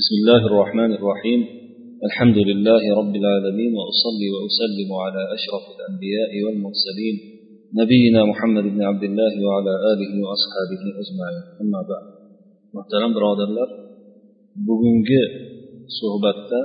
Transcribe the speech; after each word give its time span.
بسم 0.00 0.14
الله 0.20 0.42
الرحمن 0.50 0.90
الرحيم 0.98 1.40
الحمد 2.08 2.38
لله 2.48 2.82
رب 3.00 3.14
العالمين 3.20 3.70
وأصلي 3.78 4.28
وأسلم 4.34 4.90
على 5.04 5.22
أشرف 5.36 5.64
الأنبياء 5.76 6.30
والمرسلين 6.44 7.16
نبينا 7.80 8.20
محمد 8.30 8.64
بن 8.74 8.80
عبد 8.90 9.04
الله 9.10 9.32
وعلى 9.46 9.72
آله 9.92 10.12
وأصحابه 10.24 10.82
أجمعين 11.02 11.44
أما 11.62 11.80
بعد 11.90 12.06
محترم 12.76 13.10
برادرlar 13.16 13.70
bugungi 14.68 15.22
suhbatda 15.98 16.60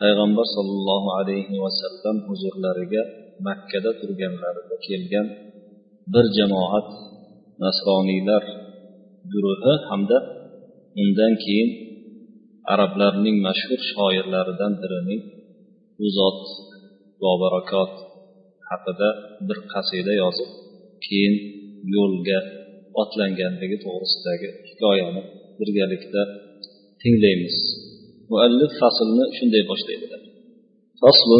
payg'ambar 0.00 0.46
sollallohu 0.56 1.08
alayhi 1.18 1.54
vasallam 1.64 2.16
huzurlariga 2.28 3.02
makkada 3.46 3.90
turganlarida 4.00 4.76
kelgan 4.86 5.26
bir 6.12 6.26
jamoat 6.38 6.88
nasroniylar 7.62 8.42
guruhi 9.32 9.74
hamda 9.88 10.18
undan 11.02 11.34
keyin 11.44 11.85
arablarning 12.72 13.36
mashhur 13.46 13.80
shoirlaridan 13.92 14.72
birining 14.82 15.22
u 16.04 16.06
zot 16.18 16.40
bobarakot 17.22 17.92
haqida 18.68 19.08
bir 19.48 19.58
qasida 19.72 20.12
yozib 20.22 20.50
keyin 21.04 21.34
yo'lga 21.94 22.38
otlanganligi 23.02 23.76
to'g'risidagi 23.84 24.48
hikoyani 24.68 25.22
birgalikda 25.58 26.22
tinglaymiz 27.02 27.56
muallif 28.30 28.72
faslni 28.82 29.24
shunday 29.36 29.64
boshlaydilar 29.72 30.22
فصل 31.02 31.30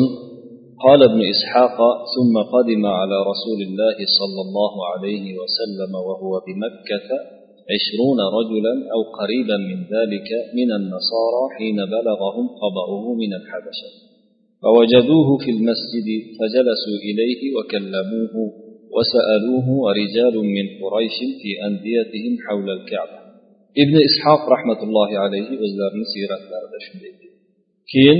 قال 0.84 1.00
ابن 1.10 1.20
إسحاق 1.34 1.78
ثم 2.14 2.34
قدم 2.54 2.84
على 3.00 3.16
رسول 3.30 3.60
الله 3.68 3.96
صلى 4.18 4.40
الله 4.46 4.74
عليه 4.90 5.26
وسلم 5.40 5.92
وهو 6.08 6.32
بمكة 6.46 7.08
عشرون 7.73 8.19
رجلا 8.37 8.73
أو 8.93 9.01
قريبا 9.19 9.57
من 9.69 9.79
ذلك 9.95 10.29
من 10.59 10.69
النصارى 10.79 11.43
حين 11.57 11.77
بلغهم 11.95 12.45
خبره 12.61 13.03
من 13.21 13.31
الحبشة. 13.39 13.89
فوجدوه 14.63 15.29
في 15.43 15.49
المسجد 15.57 16.07
فجلسوا 16.37 16.97
إليه 17.07 17.41
وكلموه 17.55 18.35
وسألوه 18.95 19.67
ورجال 19.83 20.35
من 20.55 20.65
قريش 20.81 21.17
في 21.41 21.49
أنديتهم 21.67 22.33
حول 22.45 22.69
الكعبة. 22.77 23.19
ابن 23.83 23.95
إسحاق 24.09 24.41
رحمة 24.55 24.79
الله 24.87 25.09
عليه 25.23 25.49
o'zlarini 25.65 26.05
siyratlarida 26.13 26.77
shunday 26.85 27.13
keyin 27.91 28.19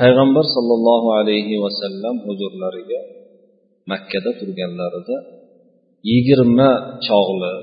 payg'ambar 0.00 0.44
sollallohu 0.56 1.08
alayhi 1.20 1.54
vasallam 1.64 2.16
huzurlariga 2.26 3.00
makkada 3.90 4.30
turganlarida 4.40 5.16
yigirma 6.10 6.70
chog'li 7.06 7.54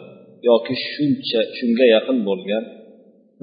yoki 0.50 0.74
shuncha 0.92 1.40
shunga 1.58 1.86
yaqin 1.96 2.18
bo'lgan 2.30 2.64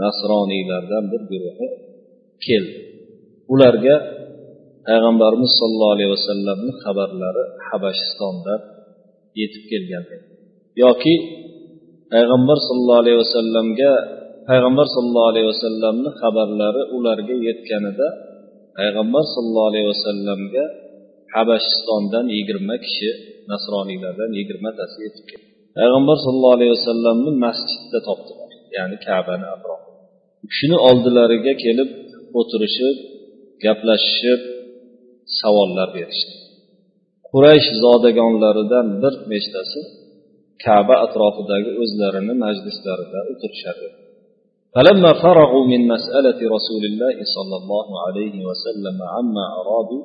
nasroniylardan 0.02 1.04
bir 1.12 1.22
guruhi 1.30 1.66
keldi. 2.46 2.78
Ularga 3.52 3.96
payg'ambarimiz 4.88 5.52
sollallohu 5.60 5.94
alayhi 5.96 6.12
vasallamni 6.16 6.72
xabarlari 6.84 7.44
habashistonda 7.68 8.54
yetib 9.40 9.64
kelgan 9.70 10.04
yoki 10.84 11.14
payg'ambar 12.12 12.58
sollallohu 12.66 13.00
alayhi 13.02 13.18
vasallamga 13.24 13.92
payg'ambar 14.48 14.86
sollallohu 14.94 15.30
alayhi 15.32 15.48
vasallamni 15.52 16.10
xabarlari 16.20 16.82
ularga 16.96 17.36
yetganida 17.48 18.08
payg'ambar 18.78 19.24
sollallohu 19.34 19.68
alayhi 19.72 19.88
vasallamga 19.94 20.64
habashistondan 21.34 22.26
yigirma 22.36 22.76
kishi 22.84 23.10
nasroniylardan 23.52 24.30
yigirmatasi 24.38 24.98
yetib 25.06 25.26
keldi. 25.30 25.55
payg'ambar 25.77 26.17
sollallohu 26.25 26.55
alayhi 26.57 26.73
vasallamni 26.77 27.31
masjidda 27.45 27.99
topdilar 28.07 28.49
ya'ni 28.77 28.97
kabani 29.07 29.45
atrofida 29.55 29.99
u 30.43 30.45
kishini 30.51 30.77
oldilariga 30.89 31.53
kelib 31.63 31.89
o'tirishib 32.39 32.95
gaplashishib 33.63 34.41
savollar 35.39 35.89
berishdi 35.97 36.33
quraysh 37.29 37.69
zodagonlaridan 37.83 38.87
bir 39.01 39.13
nechtasi 39.33 39.81
kaba 40.65 40.95
atrofidagi 41.05 41.71
o'zlarini 41.83 42.33
majlislarida 42.45 43.19
o'tirishar 43.33 43.77
edi 43.87 43.99
فلما 44.75 45.11
فرغوا 45.23 45.65
من 45.73 45.81
مسألة 45.93 46.39
رسول 46.55 46.83
الله 46.91 47.15
صلى 47.35 47.55
الله 47.61 47.87
عليه 48.05 48.35
وسلم 48.49 48.97
عما 49.13 49.45
أرادوا 49.59 50.03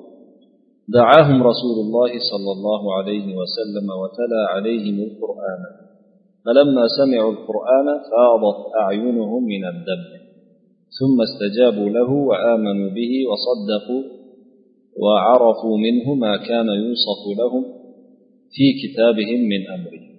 دعاهم 0.88 1.44
رسول 1.44 1.78
الله 1.86 2.12
صلى 2.32 2.52
الله 2.52 2.82
عليه 2.98 3.36
وسلم 3.36 3.88
وتلا 4.02 4.42
عليهم 4.54 4.98
القرآن. 5.08 5.62
فلما 6.46 6.84
سمعوا 6.98 7.32
القرآن 7.32 7.88
فاضت 8.12 8.60
أعينهم 8.82 9.44
من 9.44 9.64
الدم. 9.66 10.04
ثم 11.00 11.18
استجابوا 11.22 11.90
له 11.90 12.12
وآمنوا 12.12 12.90
به 12.90 13.14
وصدقوا 13.30 14.04
وعرفوا 15.04 15.78
منه 15.78 16.14
ما 16.14 16.38
كان 16.38 16.68
يوصف 16.68 17.22
لهم 17.40 17.64
في 18.52 18.66
كتابهم 18.82 19.40
من 19.40 19.62
أمره. 19.68 20.12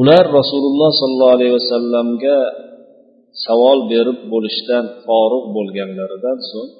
ular 0.00 0.24
rasululloh 0.24 0.90
sollallohu 1.00 1.34
alayhi 1.36 1.54
vasallamga 1.58 2.38
savol 3.44 3.78
berib 3.92 4.18
bo'lishdan 4.32 4.84
forig' 5.04 5.46
bo'lganlaridan 5.56 6.38
so'ng 6.50 6.70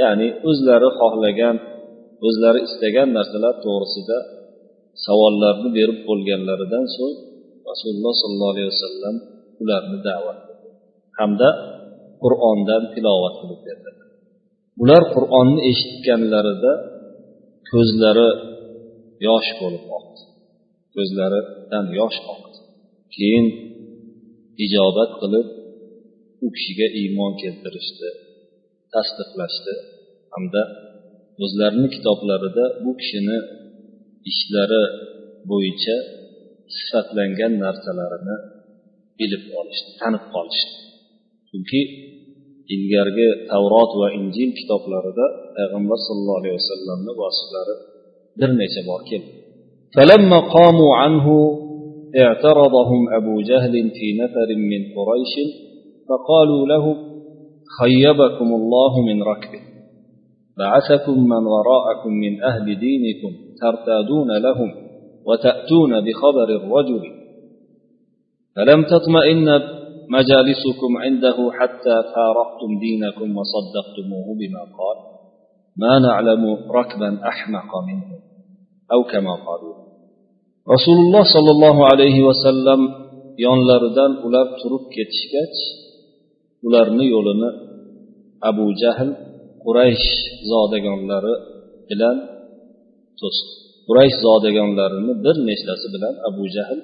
ya'ni 0.00 0.28
o'zlari 0.48 0.88
xohlagan 1.00 1.56
o'zlari 2.26 2.60
istagan 2.68 3.08
narsalar 3.18 3.54
to'g'risida 3.64 4.18
savollarni 5.06 5.68
berib 5.78 5.98
bo'lganlaridan 6.08 6.86
so'ng 6.96 7.14
rasululloh 7.68 8.14
sollallohu 8.22 8.52
alayhi 8.54 8.70
vasallam 8.72 9.16
ularni 9.62 9.98
da'vat 10.08 10.38
qildi 10.46 10.68
hamda 11.20 11.48
qur'ondan 12.22 12.82
tilovat 12.94 13.34
qilib 13.40 13.60
berdi. 13.68 13.90
Ular 14.82 15.02
qur'onni 15.14 15.60
eshitganlarida 15.70 16.72
ko'zlari 17.70 18.30
yosh 19.26 19.50
bo'lib 19.60 19.84
oqdi. 19.98 20.22
Ko'zlaridan 20.94 21.86
yosh 22.00 22.18
oqdi. 22.34 22.58
Keyin 23.14 23.46
ijobat 24.64 25.10
qilib 25.20 25.46
u 26.44 26.46
kishiga 26.56 26.88
iymon 27.00 27.32
keltirishdi 27.42 28.08
tasdiqlashdi 28.94 29.74
hamda 30.34 30.62
o'zlarini 31.43 31.87
kitoblarida 31.95 32.65
bu 32.83 32.91
kishini 32.99 33.37
ishlari 34.31 34.83
bo'yicha 35.51 35.97
sifatlangan 36.77 37.53
narsalarini 37.65 38.35
bilib 39.19 39.43
olishdi 39.59 39.91
tanib 40.01 40.23
qolishdi 40.35 40.73
chunki 41.49 41.81
ilgargi 42.75 43.27
tavrot 43.51 43.91
va 44.01 44.07
injil 44.19 44.49
kitoblarida 44.59 45.25
payg'ambar 45.57 45.97
sallallohu 46.07 46.39
alayhi 46.41 46.57
vasallamni 46.61 47.13
vasflari 47.21 47.75
bir 48.39 48.49
necha 48.61 48.81
bor 48.91 49.01
keldi 49.11 49.31
فلما 49.95 50.39
قاموا 50.55 50.91
عنه 51.01 51.27
اعترضهم 52.23 53.01
أبو 53.19 53.41
جهل 53.49 53.73
في 53.97 54.07
نفر 54.21 54.49
من 54.71 54.81
قريش 54.95 55.33
فقالوا 56.07 56.63
له 56.71 56.85
خيبكم 57.79 58.49
الله 58.59 59.01
من 59.07 59.17
ركبه 59.31 59.61
بعثكم 60.58 61.16
من 61.32 61.42
وراءكم 61.54 62.12
من 62.24 62.42
أهل 62.42 62.78
دينكم 62.78 63.32
ترتادون 63.60 64.30
لهم 64.38 64.70
وتأتون 65.26 65.92
بخبر 66.04 66.48
الرجل. 66.60 67.02
فلم 68.56 68.84
تطمئن 68.84 69.48
مجالسكم 70.08 70.96
عنده 70.96 71.36
حتى 71.58 71.96
فارقتم 72.14 72.70
دينكم 72.80 73.36
وصدقتموه 73.36 74.26
بما 74.40 74.60
قال؟ 74.78 74.98
ما 75.76 75.98
نعلم 75.98 76.56
ركبا 76.70 77.28
أحمق 77.28 77.70
منه 77.88 78.18
أو 78.92 79.02
كما 79.02 79.34
قالوا. 79.46 79.74
رسول 80.74 80.98
الله 81.06 81.22
صلى 81.34 81.50
الله 81.50 81.86
عليه 81.86 82.22
وسلم 82.22 83.04
yonlaridan 83.44 84.12
ular 84.26 84.46
turib 84.60 84.84
ketishgach 84.94 85.56
ularni 86.66 87.06
yo'lini 87.14 87.50
abu 88.48 88.66
jahl 88.82 89.08
quraysh 89.64 90.08
zodagonlari 90.50 91.34
bilan 91.90 92.16
to'sdi. 93.20 93.50
Quraysh 93.88 94.16
zodagonlarini 94.26 95.12
bir 95.24 95.36
nechtasi 95.48 95.86
bilan 95.94 96.14
abu 96.28 96.44
jahl 96.56 96.80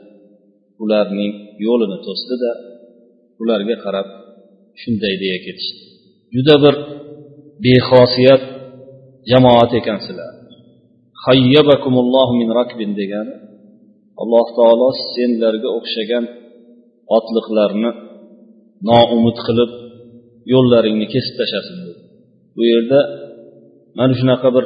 ularning 0.83 1.33
yo'lini 1.67 1.99
to'sdida 2.07 2.51
ularga 3.43 3.77
qarab 3.85 4.07
shunday 4.81 5.15
deya 5.23 5.39
ketishdi. 5.47 5.83
Juda 6.35 6.55
bir 6.65 6.75
bexosiyat 7.65 8.43
jamoat 9.31 9.73
ekansizlar 9.81 10.33
hayyabakumullohu 11.27 12.33
min 12.41 12.49
rakbin 12.59 12.91
degani 13.01 13.35
alloh 14.23 14.47
taolo 14.59 14.89
senlarga 15.15 15.69
o'xshagan 15.79 16.25
otliqlarni 17.17 17.91
noumid 18.89 19.39
qilib 19.47 19.71
yo'llaringni 20.53 21.07
kesib 21.15 21.35
tashlasin 21.41 21.79
dedi. 21.87 22.01
Bu 22.57 22.63
yerda 22.73 23.01
mana 23.99 24.15
shunaqa 24.21 24.49
bir 24.57 24.65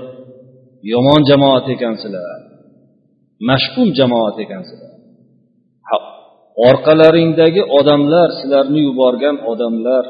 yomon 0.92 1.20
jamoat 1.30 1.66
ekansizlar 1.74 2.40
mash'um 3.48 3.88
jamoat 3.98 4.36
ekansizlar 4.44 4.92
orqalaringdagi 6.68 7.62
odamlar 7.78 8.28
sizlarni 8.38 8.80
yuborgan 8.88 9.36
odamlar 9.52 10.04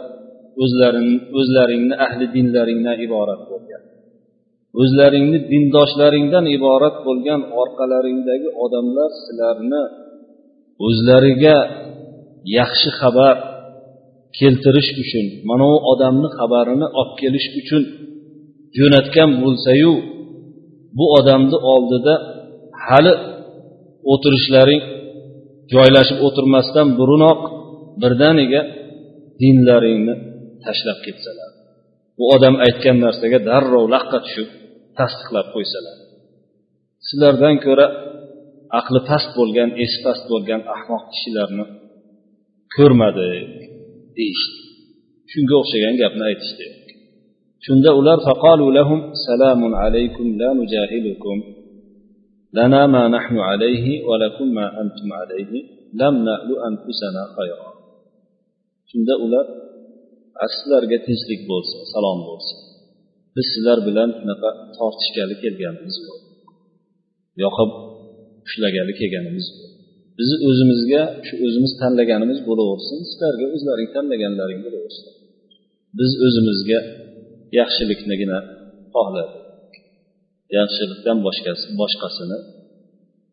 o'zlaring 0.62 1.10
o'zlaringni 1.38 1.94
ahli 2.06 2.26
dinlaringdan 2.36 2.96
iborat 3.06 3.42
bo'lgan. 3.50 3.82
O'zlaringni 4.82 5.38
dindoshlaringdan 5.52 6.44
iborat 6.56 6.96
bo'lgan 7.06 7.40
orqalaringdagi 7.62 8.48
odamlar 8.64 9.10
sizlarni 9.24 9.82
o'zlariga 10.86 11.58
yaxshi 12.58 12.90
xabar 13.00 13.36
keltirish 14.38 14.90
uchun 15.02 15.26
mana 15.48 15.64
u 15.74 15.76
odamni 15.92 16.28
xabarini 16.38 16.86
olib 17.00 17.14
kelish 17.20 17.48
uchun 17.60 17.82
jo'natgan 18.78 19.30
bo'lsayu 19.42 19.92
bu 20.98 21.06
odamni 21.18 21.58
oldida 21.72 22.14
hali 22.86 23.12
o'tirishlaring 24.12 24.82
joylashib 25.74 26.18
o'tirmasdan 26.26 26.88
burunoq 26.98 27.40
birdaniga 28.02 28.62
dinlaringni 29.40 30.14
tashlab 30.64 30.98
ketsalar. 31.06 31.50
Bu 32.18 32.24
odam 32.34 32.54
aytgan 32.66 32.96
narsaga 33.04 33.38
darrov 33.48 33.84
laqqa 33.94 34.18
tushib 34.24 34.48
tasdiqlab 34.98 35.46
qo'ysalar. 35.54 35.96
Sizlardan 37.06 37.56
ko'ra 37.66 37.86
aqli 38.80 39.00
past 39.10 39.30
bo'lgan 39.38 39.70
esi 39.84 39.98
past 40.06 40.24
bo'lgan 40.32 40.60
ahmoq 40.76 41.02
kishilarni 41.12 41.64
ko'rmadi. 42.76 43.30
Deyishdi. 44.18 44.58
Shunga 45.32 45.54
o'xshagan 45.62 45.94
gapni 46.02 46.22
aytishdi. 46.30 46.66
Shunda 47.66 47.90
ular 48.00 48.18
faqalu 48.28 48.64
lahum 48.78 49.00
salamun 49.26 49.72
alaykum 49.84 50.26
la 50.40 50.50
nujahilukum. 50.58 51.38
Lana 52.56 52.82
ma 52.94 53.02
nahnu 53.16 53.40
alayhi 53.50 54.02
va 54.08 54.14
lakum 54.24 54.48
ma 54.58 54.66
antum 54.82 55.08
alayhi. 55.22 55.58
Lam 56.00 56.14
na'lu 56.28 56.54
anfusana 56.68 57.24
khayra 57.36 57.74
shunda 58.94 59.14
ular 59.26 59.46
sizlarga 60.56 60.98
tinchlik 61.06 61.40
bo'lsin 61.50 61.80
salom 61.92 62.18
bo'lsin. 62.28 62.58
Biz 63.34 63.46
sizlar 63.52 63.78
bilan 63.88 64.08
shunaqa 64.18 64.50
tortishgani 64.76 65.34
kelganimiz 65.42 65.96
yo'q. 66.06 66.20
Yoqib 67.42 67.70
ushlagani 68.46 68.92
kelganimiz 69.00 69.46
yo'q. 69.52 69.73
bizni 70.19 70.37
o'zimizga 70.49 71.01
shu 71.27 71.33
o'zimiz 71.45 71.71
tanlaganimiz 71.81 72.39
bo'laversin 72.49 72.97
sizlarga 73.09 73.45
o'zlaring 73.55 73.89
tanlaganlaring 73.95 74.59
bo'laversin 74.65 75.05
biz 75.99 76.11
o'zimizga 76.25 76.79
yaxshiliknigina 77.59 78.39
xohladik 78.95 79.71
yaxshilikdan 80.57 81.17
boshqasi 81.27 81.65
boshqasini 81.81 82.37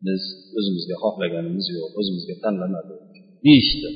biz 0.07 0.21
o'zimizga 0.57 0.95
xohlaganimiz 1.03 1.65
yo'q 1.75 1.91
o'zimizga 1.99 2.35
tanlamadik 2.43 3.01
deyishdi 3.45 3.91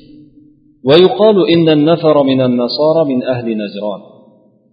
ويقال 0.90 1.38
إن 1.54 1.68
النفر 1.78 2.24
من 2.32 2.42
النصارى 2.50 3.02
من 3.12 3.20
أهل 3.34 3.48
نجران 3.64 4.02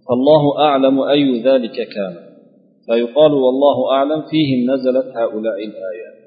فالله 0.05 0.43
أعلم 0.67 0.95
أي 1.01 1.41
ذلك 1.47 1.77
كان 1.95 2.15
فيقال 2.87 3.33
والله 3.33 3.77
أعلم 3.91 4.21
فيهم 4.31 4.59
نزلت 4.71 5.07
هؤلاء 5.19 5.57
الآيات 5.69 6.17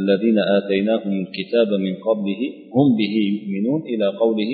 الذين 0.00 0.38
آتيناهم 0.58 1.12
الكتاب 1.24 1.70
من 1.86 1.94
قبله 2.06 2.42
هم 2.76 2.86
به 2.98 3.14
يؤمنون 3.34 3.80
إلى 3.92 4.06
قوله 4.22 4.50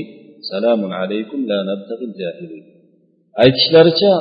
سلام 0.52 0.80
عليكم 1.00 1.38
لا 1.50 1.58
نبتغي 1.70 2.04
الجاهلين 2.10 2.64
aytishlaricha 3.44 4.12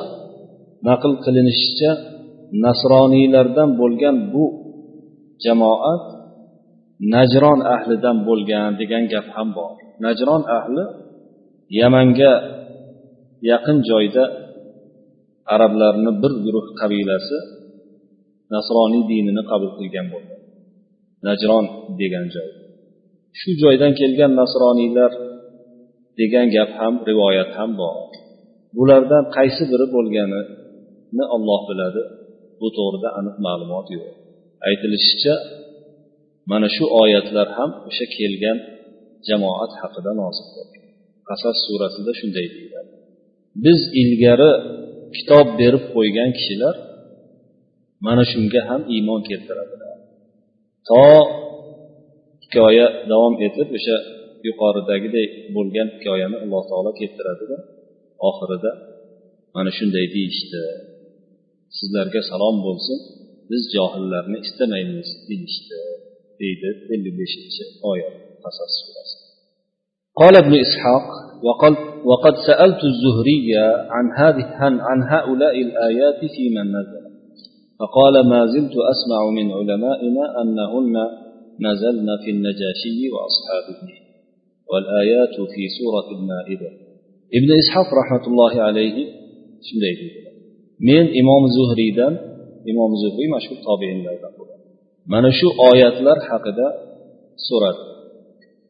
naql 0.88 1.11
qilinishicha 1.25 1.91
nasroniylardan 2.65 3.69
bo'lgan 3.81 4.15
bu 4.33 4.45
jamoat 5.45 6.03
najron 7.13 7.59
ahlidan 7.75 8.17
bo'lgan 8.27 8.69
degan 8.79 9.03
gap 9.13 9.27
ham 9.35 9.50
bor 9.57 9.71
najron 10.06 10.44
ahli 10.57 10.83
yamanga 11.79 12.33
yaqin 13.51 13.77
joyda 13.89 14.23
arablarni 15.53 16.11
bir 16.21 16.33
guruh 16.45 16.67
qabilasi 16.79 17.38
nasroniy 18.53 19.03
dinini 19.11 19.44
qabul 19.51 19.71
qilgan 19.79 20.07
bo'lgan 20.13 20.39
najron 21.26 21.64
degan 22.00 22.26
joy. 22.34 22.50
Shu 23.38 23.50
joydan 23.62 23.92
kelgan 24.00 24.32
nasroniylar 24.40 25.12
degan 26.20 26.46
gap 26.56 26.70
ham 26.80 26.94
rivoyat 27.08 27.50
ham 27.58 27.70
bor. 27.80 27.96
Bulardan 28.76 29.24
qaysi 29.36 29.62
biri 29.72 29.86
bo'lganini 29.94 31.24
olloh 31.36 31.60
biladi 31.70 32.02
bu 32.60 32.68
to'g'rida 32.76 33.08
aniq 33.18 33.36
ma'lumot 33.46 33.86
yo'q. 33.96 34.06
Aytilishicha 34.68 35.34
mana 36.50 36.68
shu 36.76 36.84
oyatlar 37.02 37.48
ham 37.56 37.70
o'sha 37.88 38.06
kelgan 38.16 38.58
jamoat 39.28 39.72
haqida 39.80 40.12
nozil 40.20 40.46
bo'lgan. 40.56 40.84
Qasas 41.28 41.56
surasida 41.66 42.12
shunday 42.20 42.46
deyiladi. 42.54 42.92
Biz 43.64 43.80
ilgari 44.02 44.50
kitob 45.16 45.46
berib 45.60 45.84
qo'ygan 45.94 46.30
kishilar 46.38 46.74
mana 48.06 48.24
shunga 48.32 48.60
ham 48.68 48.82
iymon 48.94 49.20
keltiradilar 49.28 49.83
to 50.89 51.03
hikoya 52.44 52.88
davom 53.11 53.33
etib 53.47 53.69
o'sha 53.77 53.97
yuqoridagidek 54.47 55.29
bo'lgan 55.56 55.88
hikoyani 55.95 56.38
alloh 56.44 56.63
taolo 56.69 56.91
keltiradida 57.00 57.57
oxirida 58.29 58.71
mana 59.56 59.71
shunday 59.77 60.06
deyishdi 60.15 60.61
sizlarga 61.77 62.21
salom 62.31 62.56
bo'lsin 62.67 62.97
biz 63.50 63.63
johillarni 63.75 64.38
istamaymiz 64.45 65.09
deyishdi 65.29 65.79
deydi 66.39 66.69
ellik 66.94 67.15
beshinchi 67.21 67.63
oyat 67.91 68.15
qasas 68.44 68.73
surasi 68.83 69.17
قال 70.21 70.35
ابن 70.44 70.53
إسحاق 70.65 71.07
وقد, 71.47 71.75
وقد 72.09 72.35
سألت 72.47 72.81
الزهري 72.91 73.47
عن 73.95 74.06
هذه 74.21 74.45
عن 74.89 75.00
هؤلاء 75.13 75.61
الآيات 75.61 76.19
في 76.35 76.44
من 76.56 76.65
نزل 76.77 77.02
فقال 77.79 78.15
ما 78.31 78.41
زلت 78.53 78.75
أسمع 78.94 79.21
من 79.38 79.47
علمائنا 79.57 80.23
أنهن 80.41 80.95
نزلن 81.65 82.09
في 82.23 82.29
النجاشي 82.35 83.00
وأصحابه 83.13 83.81
والآيات 84.71 85.35
في 85.53 85.63
سورة 85.79 86.07
المائدة 86.17 86.69
ابن 87.38 87.50
إسحاق 87.61 87.88
رحمة 88.01 88.23
الله 88.31 88.53
عليه 88.67 88.97
shunday 89.67 89.94
deydi 90.00 90.19
men 90.89 91.06
imom 91.21 91.44
zuhriydan 91.57 92.13
imom 92.71 92.91
zuhriy 93.01 93.29
mashhur 93.35 93.57
tobiinlardan 93.67 94.33
mana 95.11 95.29
shu 95.39 95.47
oyatlar 95.69 96.17
haqida 96.29 96.67
so'radi 97.47 97.83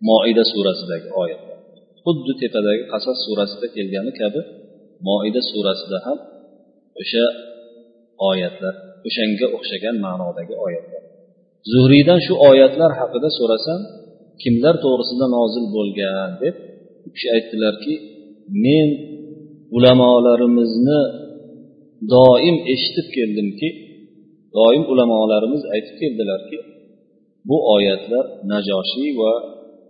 moida 0.09 0.43
surasidagi 0.53 1.07
oyatlar 1.21 1.57
xuddi 2.03 2.33
tepadagi 2.41 2.83
qasas 2.91 3.17
surasida 3.25 3.67
kelgani 3.75 4.11
kabi 4.21 4.41
moida 5.07 5.41
surasida 5.51 5.97
ham 6.05 6.17
o'sha 7.01 7.25
oyatlar 8.29 8.75
o'shanga 9.08 9.46
o'xshagan 9.56 9.96
ma'nodagi 10.06 10.54
oyatlar 10.66 11.02
zuhriydan 11.72 12.20
shu 12.26 12.34
oyatlar 12.50 12.90
haqida 13.00 13.28
so'rasam 13.38 13.80
kimlar 14.42 14.74
to'g'risida 14.84 15.26
nozil 15.36 15.64
bo'lgan 15.76 16.30
deb 16.42 16.54
u 17.06 17.08
kishi 17.14 17.28
aytdilarki 17.36 17.94
men 18.64 18.88
ulamolarimizni 19.76 21.00
doim 22.14 22.56
eshitib 22.74 23.06
keldimki 23.16 23.68
doim 24.58 24.82
ulamolarimiz 24.92 25.62
aytib 25.74 25.96
keldilarki 26.02 26.58
bu 27.48 27.56
oyatlar 27.74 28.24
najoshiy 28.52 29.10
va 29.20 29.32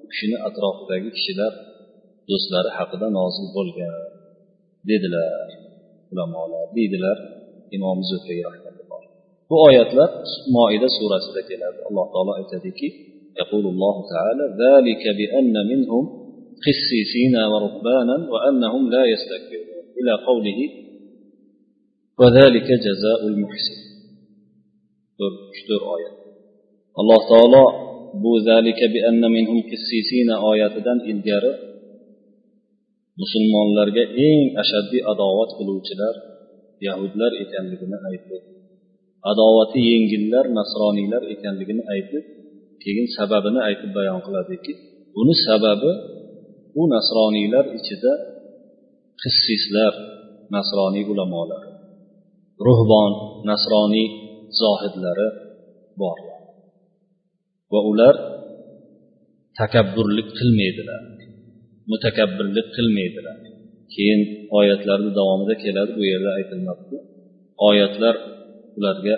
u 0.05 0.07
kishini 0.13 0.37
atrofidagi 0.49 1.09
kishilar 1.17 1.53
do'stlari 2.31 2.71
haqida 2.79 3.09
nozil 3.19 3.47
bo'lgan 3.57 3.95
dedilar. 4.91 5.49
Ulamolar 6.13 6.67
deydilar 6.77 7.19
imom 7.77 7.99
zuhriy 8.11 8.43
bu 9.50 9.56
oyatlar 9.68 10.12
moida 10.56 10.88
surasida 10.98 11.42
keladi 11.50 11.80
alloh 11.88 12.06
taolo 12.14 12.32
aytadiki 12.42 12.90
يقول 13.44 13.66
الله 13.74 13.96
تعالى 14.14 14.46
ذلك 14.66 15.04
بأن 15.20 15.56
منهم 15.72 16.04
قسيسين 16.66 17.36
ورهبانا 17.52 18.16
وأنهم 18.34 18.82
لا 18.96 19.04
يستكبرون 19.14 19.84
إلى 20.00 20.14
قوله 20.28 20.60
وذلك 22.22 22.68
جزاء 22.88 23.20
المحسن 23.32 23.78
آية 25.96 26.12
الله 27.02 27.20
تعالى 27.32 27.64
bu 28.14 28.32
zalika 28.48 28.86
bi 28.94 29.00
anna 29.10 29.28
minhum 29.36 29.60
qissisina 29.70 30.36
oyatidan 30.52 31.00
ilgari 31.12 31.54
musulmonlarga 33.22 34.04
eng 34.28 34.42
ashaddiy 34.62 35.02
adovat 35.12 35.50
qiluvchilar 35.58 36.16
yahudlar 36.88 37.32
ekanligini 37.44 37.98
aytib 38.10 38.44
Adovati 39.31 39.81
yengillar 39.91 40.47
nasroniylar 40.59 41.23
ekanligini 41.35 41.83
aytib 41.95 42.25
keyin 42.83 43.07
sababini 43.17 43.61
aytib 43.69 43.91
bayon 43.99 44.21
qiladiki 44.27 44.73
buni 45.17 45.35
sababi 45.47 45.93
bu 46.75 46.83
nasroniylar 46.95 47.65
ichida 47.79 48.13
qissislar 49.23 49.93
nasroniy 50.57 51.05
ulamolar 51.13 51.63
ruhbon 52.67 53.13
nasroniy 53.51 54.09
zohidlari 54.61 55.29
bor. 56.01 56.19
Va 57.73 57.81
ular 57.91 58.15
takabburlik 59.61 60.29
qilmaydilar 60.39 61.03
mutakabbirlik 61.91 62.69
qilmaydilar. 62.77 63.39
Keyin 63.95 64.21
oyatlarni 64.59 65.11
davomida 65.19 65.55
keladi 65.65 65.93
bu 65.99 66.03
yerda 66.13 66.31
aytilmabdi 66.39 66.97
oyatlar 67.69 68.15
ularga 68.79 69.17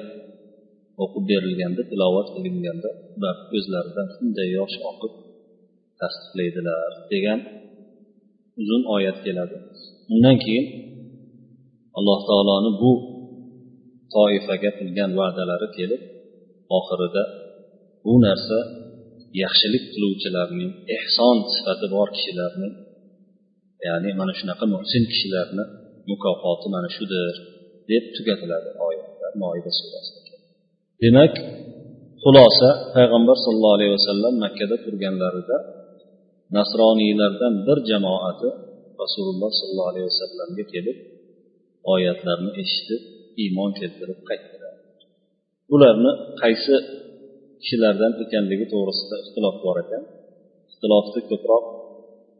o'qib 1.02 1.25
berilganda 1.30 1.82
tilovat 1.90 2.28
qilinganda 2.34 2.90
ular 3.16 3.36
ko'zlaridan 3.50 4.08
shunday 4.14 4.48
yosh 4.58 4.76
oqib 4.90 5.12
tasdiqlaydilar 6.00 6.90
degan 7.12 7.40
uzun 8.60 8.82
oyat 8.96 9.18
keladi. 9.26 9.56
Undan 10.12 10.36
keyin 10.44 10.66
alloh 11.98 12.20
taoloni 12.28 12.72
bu 12.82 12.92
toifaga 14.14 14.70
qilgan 14.78 15.10
va'dalari 15.20 15.68
kelib 15.78 16.02
oxirida 16.78 17.25
bu 18.04 18.14
narsa 18.26 18.58
yaxshilik 19.42 19.84
qiluvchilarning 19.92 20.72
ehson 20.96 21.36
sifati 21.54 21.86
bor 21.94 22.08
kishilarning 22.16 22.75
ya'ni 23.86 24.10
mana 24.20 24.32
shunaqa 24.40 24.64
muhsin 24.75 25.02
kishilarni 25.10 25.64
mukofoti 26.10 26.66
mana 26.75 26.88
shudir 26.96 27.34
deb 27.90 28.04
tugatiladi 28.16 28.70
oyat. 28.86 28.95
Moida 29.42 29.70
surasida 29.78 30.32
demak 31.02 31.34
xulosa 32.22 32.70
payg'ambar 32.94 33.36
sollallohu 33.44 33.76
alayhi 33.78 33.94
vasallam 33.98 34.34
makkada 34.44 34.76
turganlarida 34.84 35.56
nasroniylardan 36.56 37.54
bir 37.66 37.78
jamoati 37.90 38.48
rasululloh 39.02 39.50
sollallohu 39.60 39.90
alayhi 39.92 40.08
vasallamga 40.12 40.64
kelib 40.74 40.98
oyatlarni 41.94 42.50
eshitib 42.62 43.02
iymon 43.42 43.70
keltirib 43.78 44.20
qaytdilar. 44.28 44.74
Bularni 45.70 46.12
qaysi 46.42 46.74
kishilardan 47.60 48.12
ekanligi 48.24 48.66
to'g'risida 48.72 49.16
ixtilof 49.22 49.56
bor 49.64 49.76
ekan. 49.84 50.02
Ixtilofni 50.68 51.20
ko'proq 51.30 51.64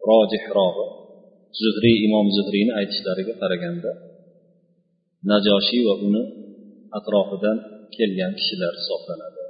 rojihrog'i 0.09 0.87
zuhriy 1.61 1.97
imom 2.07 2.27
zuhriyni 2.37 2.73
aytishlariga 2.81 3.35
qaraganda 3.43 3.91
najoshiy 5.31 5.83
va 5.89 5.95
uni 6.07 6.23
atrofidan 6.99 7.57
kelgan 7.97 8.33
kishilar 8.39 8.73
hisoblanadi 8.81 9.43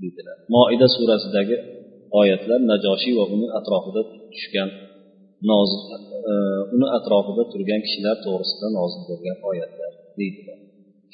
deydilar. 0.00 0.36
Moida 0.54 0.86
surasidagi 0.96 1.56
oyatlar 2.20 2.60
najoshiy 2.72 3.14
va 3.18 3.24
uni 3.34 3.48
atrofida 3.58 4.02
tushgan 4.32 4.68
nozil 5.50 5.80
e, 6.30 6.32
uni 6.74 6.88
atrofida 6.98 7.42
turgan 7.52 7.80
kishilar 7.86 8.16
to'g'risida 8.24 8.68
nozil 8.78 9.02
bo'lgan 9.10 9.36
oyatlar 9.50 9.92
deydilar. 10.18 10.58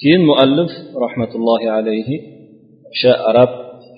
Keyin 0.01 0.23
muallif 0.31 0.73
rahmatullohi 1.05 1.69
alayhi 1.79 2.17
o'sha 2.93 3.13
arab 3.31 3.51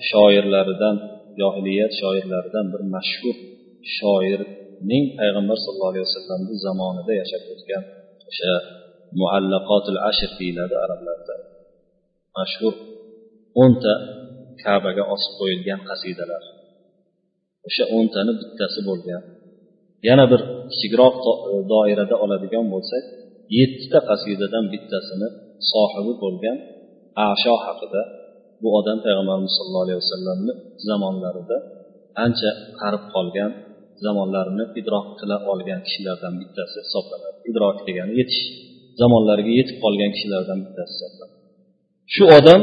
shoirlaridan 0.09 0.95
johiliyat 1.39 1.91
shoirlaridan 2.01 2.65
bir 2.73 2.81
mashhur 2.95 3.35
shoirning 3.97 5.03
payg'ambar 5.19 5.57
sallallohu 5.63 5.91
alayhi 5.93 6.07
vasallamni 6.09 6.55
zamonida 6.65 7.13
yashab 7.21 7.43
o'tgan 7.53 7.83
o'sha 8.29 8.53
muallaqotil 9.19 9.99
ashr 10.09 10.31
deyiladi 10.39 10.75
arablarda. 10.83 11.35
Mashhur 12.37 12.73
o'nta 13.63 13.93
kabaga 14.63 15.03
osib 15.13 15.33
qo'yilgan 15.39 15.81
qasidalar. 15.89 16.43
O'sha 17.67 17.83
o'ntani 17.97 18.33
bittasi 18.41 18.79
bo'lgan. 18.89 19.23
Yana 20.09 20.25
bir 20.31 20.41
kichikroq 20.71 21.15
doirada 21.73 22.15
oladigan 22.23 22.65
bo'lsak 22.73 23.03
yettita 23.57 23.99
qasidadan 24.09 24.65
bittasini 24.73 25.27
sohibi 25.71 26.13
bo'lgan 26.23 26.57
asho 27.29 27.55
haqida 27.65 28.01
bu 28.61 28.67
odam 28.79 28.97
payg'ambarimiz 29.05 29.53
sollallohu 29.57 29.85
alayhi 29.87 30.01
vasallamni 30.03 30.53
zamonlarida 30.87 31.57
ancha 32.25 32.49
qarib 32.81 33.03
qolgan 33.15 33.51
zamonlarini 34.05 34.65
idrok 34.81 35.07
qila 35.19 35.37
olgan 35.51 35.79
kishilardan 35.87 36.33
bittasi 36.41 36.77
hisoblanadi. 36.85 37.37
Idrok 37.49 37.77
degani 37.87 38.13
yetish. 38.19 38.41
Zamonlariga 38.99 39.51
yetib 39.59 39.77
qolgan 39.83 40.09
kishilardan 40.15 40.59
bittasi. 40.65 41.05
Shu 42.13 42.23
odam 42.37 42.61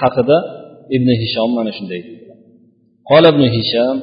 haqida 0.00 0.38
ibn 0.96 1.08
hishom 1.22 1.50
mana 1.58 1.72
shunday 1.78 2.02
قال 3.10 3.26
ابن 3.26 3.42
هشام 3.56 3.96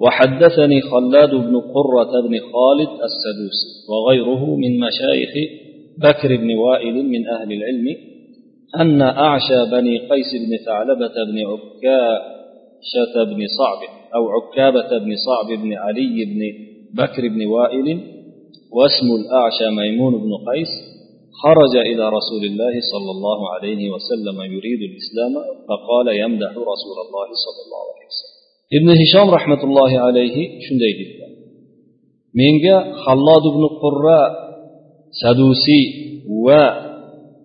وحدثني 0.00 0.80
خلاد 0.80 1.30
بن 1.30 1.54
قرة 1.74 2.12
بن 2.26 2.34
خالد 2.52 2.90
السدوسي 3.08 3.68
وغيره 3.90 4.56
من 4.56 4.80
مشايخ 4.80 5.32
بكر 5.98 6.36
بن 6.36 6.54
وائل 6.54 6.94
من 7.14 7.28
أهل 7.28 7.52
العلم 7.52 7.86
أن 8.80 9.02
أعشى 9.02 9.70
بني 9.72 9.98
قيس 9.98 10.30
بن 10.46 10.52
ثعلبة 10.66 11.14
بن 11.28 11.38
عكاشة 11.50 13.14
بن 13.24 13.40
صعب 13.58 13.80
أو 14.14 14.22
عكابة 14.30 14.98
بن 14.98 15.12
صعب 15.26 15.58
بن 15.62 15.72
علي 15.72 16.24
بن 16.24 16.40
بكر 17.02 17.28
بن 17.28 17.46
وائل 17.46 18.00
واسم 18.77 19.07
الأعشى 19.19 19.67
ميمون 19.79 20.13
بن 20.23 20.31
قيس 20.47 20.71
خرج 21.43 21.73
إلى 21.89 22.03
رسول 22.17 22.43
الله 22.49 22.73
صلى 22.91 23.11
الله 23.15 23.39
عليه 23.53 23.81
وسلم 23.93 24.37
يريد 24.55 24.81
الإسلام 24.89 25.33
فقال 25.67 26.07
يمدح 26.23 26.51
رسول 26.73 26.97
الله 27.05 27.27
صلى 27.45 27.61
الله 27.65 27.83
عليه 27.93 28.07
وسلم 28.11 28.37
ibn 28.77 28.89
hishom 29.01 29.27
rahmatullohi 29.37 29.95
alayhi 30.07 30.43
shunday 30.65 30.91
dedilar 30.99 31.31
menga 32.39 32.77
hallod 33.03 33.43
ibn 33.51 33.63
qurra 33.81 34.21
sadusiy 35.21 35.85
va 36.45 36.63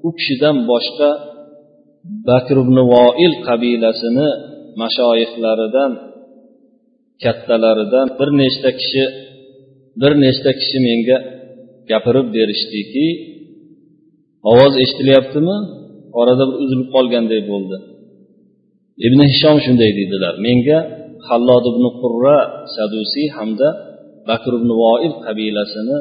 u 0.06 0.10
kishidan 0.18 0.56
boshqa 0.70 1.10
bakr 2.28 2.56
ibn 2.64 2.76
voil 2.94 3.32
qabilasini 3.48 4.28
mashoyixlaridan 4.80 5.92
kattalaridan 7.22 8.06
bir 8.18 8.28
nechta 8.40 8.70
kishi 8.80 9.04
bir 10.01 10.11
nechta 10.23 10.51
kishi 10.59 10.77
menga 10.87 11.17
gapirib 11.91 12.27
berishdiki 12.37 13.07
ovoz 14.51 14.73
eshitilyaptimi? 14.83 15.57
Orada 16.19 16.43
bir 16.49 16.57
uzilib 16.63 16.89
qolganday 16.95 17.41
bo'ldi. 17.51 17.77
Ibn 19.05 19.19
hishom 19.31 19.57
shunday 19.65 19.91
deydilar. 19.99 20.33
Menga 20.47 20.79
hallod 21.29 21.65
ibn 21.71 21.83
qurra 22.01 22.37
sadusiy 22.75 23.27
hamda 23.37 23.69
bakr 24.29 24.51
ibn 24.59 24.69
voil 24.83 25.13
qabilasini 25.25 25.97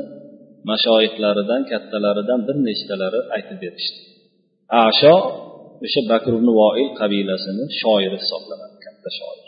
mashoyixlaridan 0.70 1.62
kattalaridan 1.70 2.40
bir 2.46 2.56
nechtalari 2.68 3.20
aytib 3.36 3.58
berishdi. 3.64 3.98
Asho 4.86 5.16
o'sha 5.84 6.00
bakr 6.12 6.32
ibn 6.38 6.48
voil 6.60 6.88
qabilasini 7.00 7.64
shoiri 7.80 8.16
hisoblanadi 8.22 8.76
katta 8.86 9.10
shoir. 9.18 9.46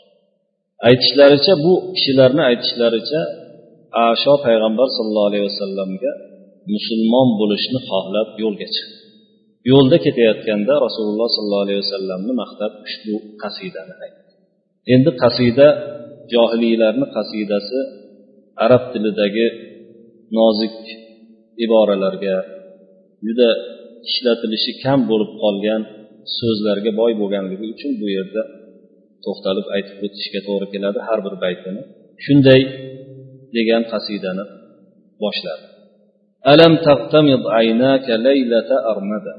Aytishlaricha 0.89 1.55
bu 1.65 1.73
kishilarni 1.95 2.43
aytishlaricha 2.51 3.21
asho 4.07 4.35
payg'ambar 4.47 4.89
sollallohu 4.97 5.29
alayhi 5.31 5.47
vasallamga 5.51 6.13
musulmon 6.75 7.29
bo'lishni 7.41 7.79
xohlab 7.91 8.29
yo'lga 8.43 8.67
chiqdi. 8.75 8.97
Yo'lda 9.71 9.97
ketayotganda 10.07 10.75
rasululloh 10.87 11.29
sollallohu 11.37 11.65
alayhi 11.67 11.81
vasallamni 11.85 12.33
maqtab 12.43 12.73
ushbu 12.87 13.15
qasidani 13.43 13.95
aytdi. 14.05 14.31
Endi 14.95 15.11
qasida 15.23 15.67
johiliylarni 16.33 17.07
qasidasi 17.17 17.79
arab 18.65 18.83
tilidagi 18.93 19.47
nozik 20.39 20.79
iboralarga 21.65 22.37
juda 23.27 23.49
ishlatilishi 24.11 24.73
kam 24.85 25.01
bo'lib 25.11 25.31
qolgan 25.43 25.83
so'zlarga 26.39 26.91
boy 27.01 27.13
bo'lganligi 27.21 27.67
uchun 27.75 27.93
bu 28.01 28.07
yerda 28.17 28.43
to'xtalib 29.25 29.67
aytib 29.77 29.97
o'tishga 30.07 30.41
to'g'ri 30.47 30.67
keladi 30.75 30.99
har 31.09 31.19
bir 31.27 31.35
baytini. 31.45 31.83
Shunday 32.25 32.61
degan 33.56 33.84
qasidani 33.92 34.46
boshladi 35.24 35.74
ألم 36.54 36.74
تغتمض 36.90 37.44
عيناك 37.58 38.08
ليلة 38.10 38.70
أرمدا 38.92 39.36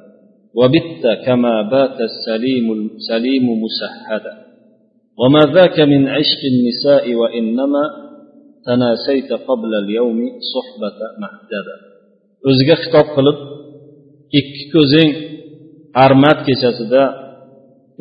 وبت 0.58 1.04
كما 1.26 1.54
بات 1.74 1.98
السليم 2.10 2.66
السليم 2.72 3.46
مسهدا 3.64 4.34
وما 5.20 5.42
ذاك 5.56 5.80
من 5.92 6.02
عشق 6.16 6.40
النساء 6.52 7.04
وإنما 7.20 7.84
تناسيت 8.66 9.30
قبل 9.48 9.70
اليوم 9.82 10.18
صحبة 10.54 10.98
مهددا 11.22 11.76
o'ziga 12.48 12.76
xitob 12.82 13.06
qilib 13.16 13.38
ikki 14.38 14.64
ko'zing 14.74 15.10
armad 16.04 16.38
kechasida 16.48 17.02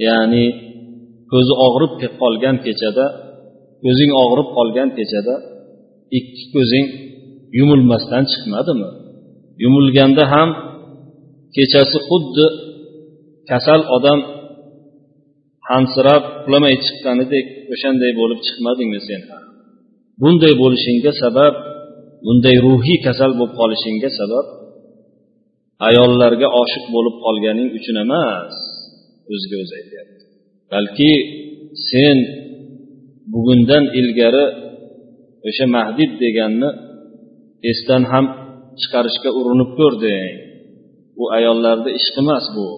ya'ni 0.08 0.46
ko'zi 1.32 1.54
og'rib 1.68 1.94
qolgan 2.22 2.56
kechada 2.66 3.06
ko'zing 3.84 4.12
og'rib 4.24 4.48
qolgan 4.58 4.90
kechada 4.98 5.36
ikki 6.19 6.45
ko'zing 6.55 6.87
yumilmasdan 7.59 8.25
chiqmadimi? 8.33 8.89
Yumilganda 9.65 10.25
ham 10.33 10.49
kechasi 11.55 11.99
xuddi 12.09 12.47
kasal 13.51 13.81
odam 13.97 14.21
hansirab 15.71 16.23
uxlamay 16.39 16.75
chiqqanidek 16.85 17.47
o'shanday 17.73 18.13
bo'lib 18.21 18.41
chiqmadingmi 18.47 19.01
sen? 19.09 19.21
Ham 19.31 19.45
bunday 20.21 20.53
bo'lishingga 20.63 21.13
sabab 21.23 21.55
bunday 22.27 22.57
ruhiy 22.67 22.99
kasal 23.07 23.31
bo'lib 23.39 23.55
qolishingga 23.61 24.11
sabab 24.21 24.47
ayollarga 25.89 26.49
oshiq 26.63 26.85
bo'lib 26.95 27.17
qolganing 27.25 27.69
uchun 27.79 27.97
emas 28.05 28.55
o'ziga 29.33 29.57
o'zi 29.63 29.75
aytyapti. 29.81 30.23
Balki 30.73 31.13
sen 31.91 32.17
bugundan 33.33 33.85
ilgari 34.01 34.45
o'sha 35.47 35.67
mahdid 35.77 36.11
deganni 36.23 36.71
esdan 37.71 38.03
ham 38.13 38.27
chiqarishga 38.81 39.31
urinib 39.41 39.71
ko'rding 39.79 40.35
bu 41.17 41.25
ayollarni 41.39 41.91
ishqi 41.99 42.21
emas 42.25 42.47
bu. 42.57 42.69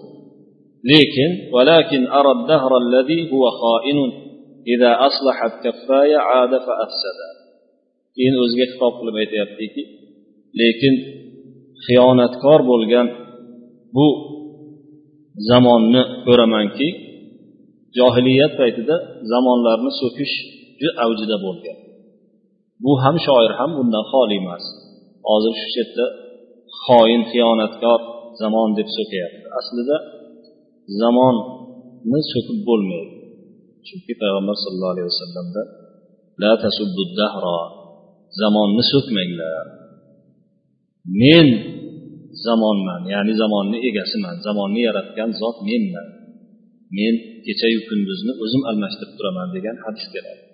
Lekin 0.91 1.31
valakin 1.55 2.03
arad 2.19 2.39
dahra 2.51 2.75
alladhi 2.83 3.19
huwa 3.31 3.49
kha'inun. 3.61 4.11
Idza 4.73 4.91
aslahat 5.07 5.53
kaffaya 5.63 6.19
ada 6.41 6.57
fa 6.65 6.73
keyin 8.15 8.35
o'ziga 8.43 8.65
xitob 8.71 8.93
qilib 8.99 9.15
aytyaptiki 9.23 9.83
lekin 10.59 10.95
xiyonatkor 11.85 12.59
bo'lgan 12.71 13.07
bu 13.95 14.07
zamonni 15.49 16.01
ko'ramanki 16.25 16.87
johiliyat 17.97 18.53
paytida 18.61 18.95
zamonlarni 19.31 19.91
so'kish 20.01 20.33
juda 20.79 20.91
avjida 21.05 21.37
bo'lgan. 21.45 21.77
Bu 22.83 22.91
ham 23.03 23.15
shoir 23.25 23.51
ham 23.59 23.71
bundan 23.77 24.03
xoli 24.11 24.35
emas. 24.41 24.63
Hozir 25.29 25.53
shu 25.61 25.69
yerda 25.77 26.05
xoin 26.83 27.21
xiyonatkor 27.31 27.99
zamon 28.41 28.69
deb 28.77 28.87
so'kyapti 28.97 29.45
aslida 29.59 29.97
zamonni 31.01 32.21
so'kib 32.31 32.59
bo'lmaydi. 32.67 33.15
Chunki 33.87 34.13
payg'ambar 34.21 34.55
sallallohu 34.63 34.93
alayhi 34.95 35.09
vasallamda 35.13 35.61
la 36.41 36.51
dahro 37.19 37.59
zamonni 38.41 38.83
so'kmanglar. 38.91 39.65
Men 41.21 41.47
zamonman 42.45 43.01
ya'ni 43.13 43.33
zamonni 43.41 43.77
egasiman 43.89 44.35
zamonni 44.47 44.81
yaratgan 44.87 45.29
zot 45.41 45.57
menman. 45.67 46.07
Men 46.97 47.13
kechayu 47.45 47.79
kunduzni 47.89 48.33
o'zim 48.43 48.61
almashtirib 48.69 49.13
turaman 49.17 49.47
degan 49.55 49.75
hadis 49.85 50.05
keladi 50.13 50.50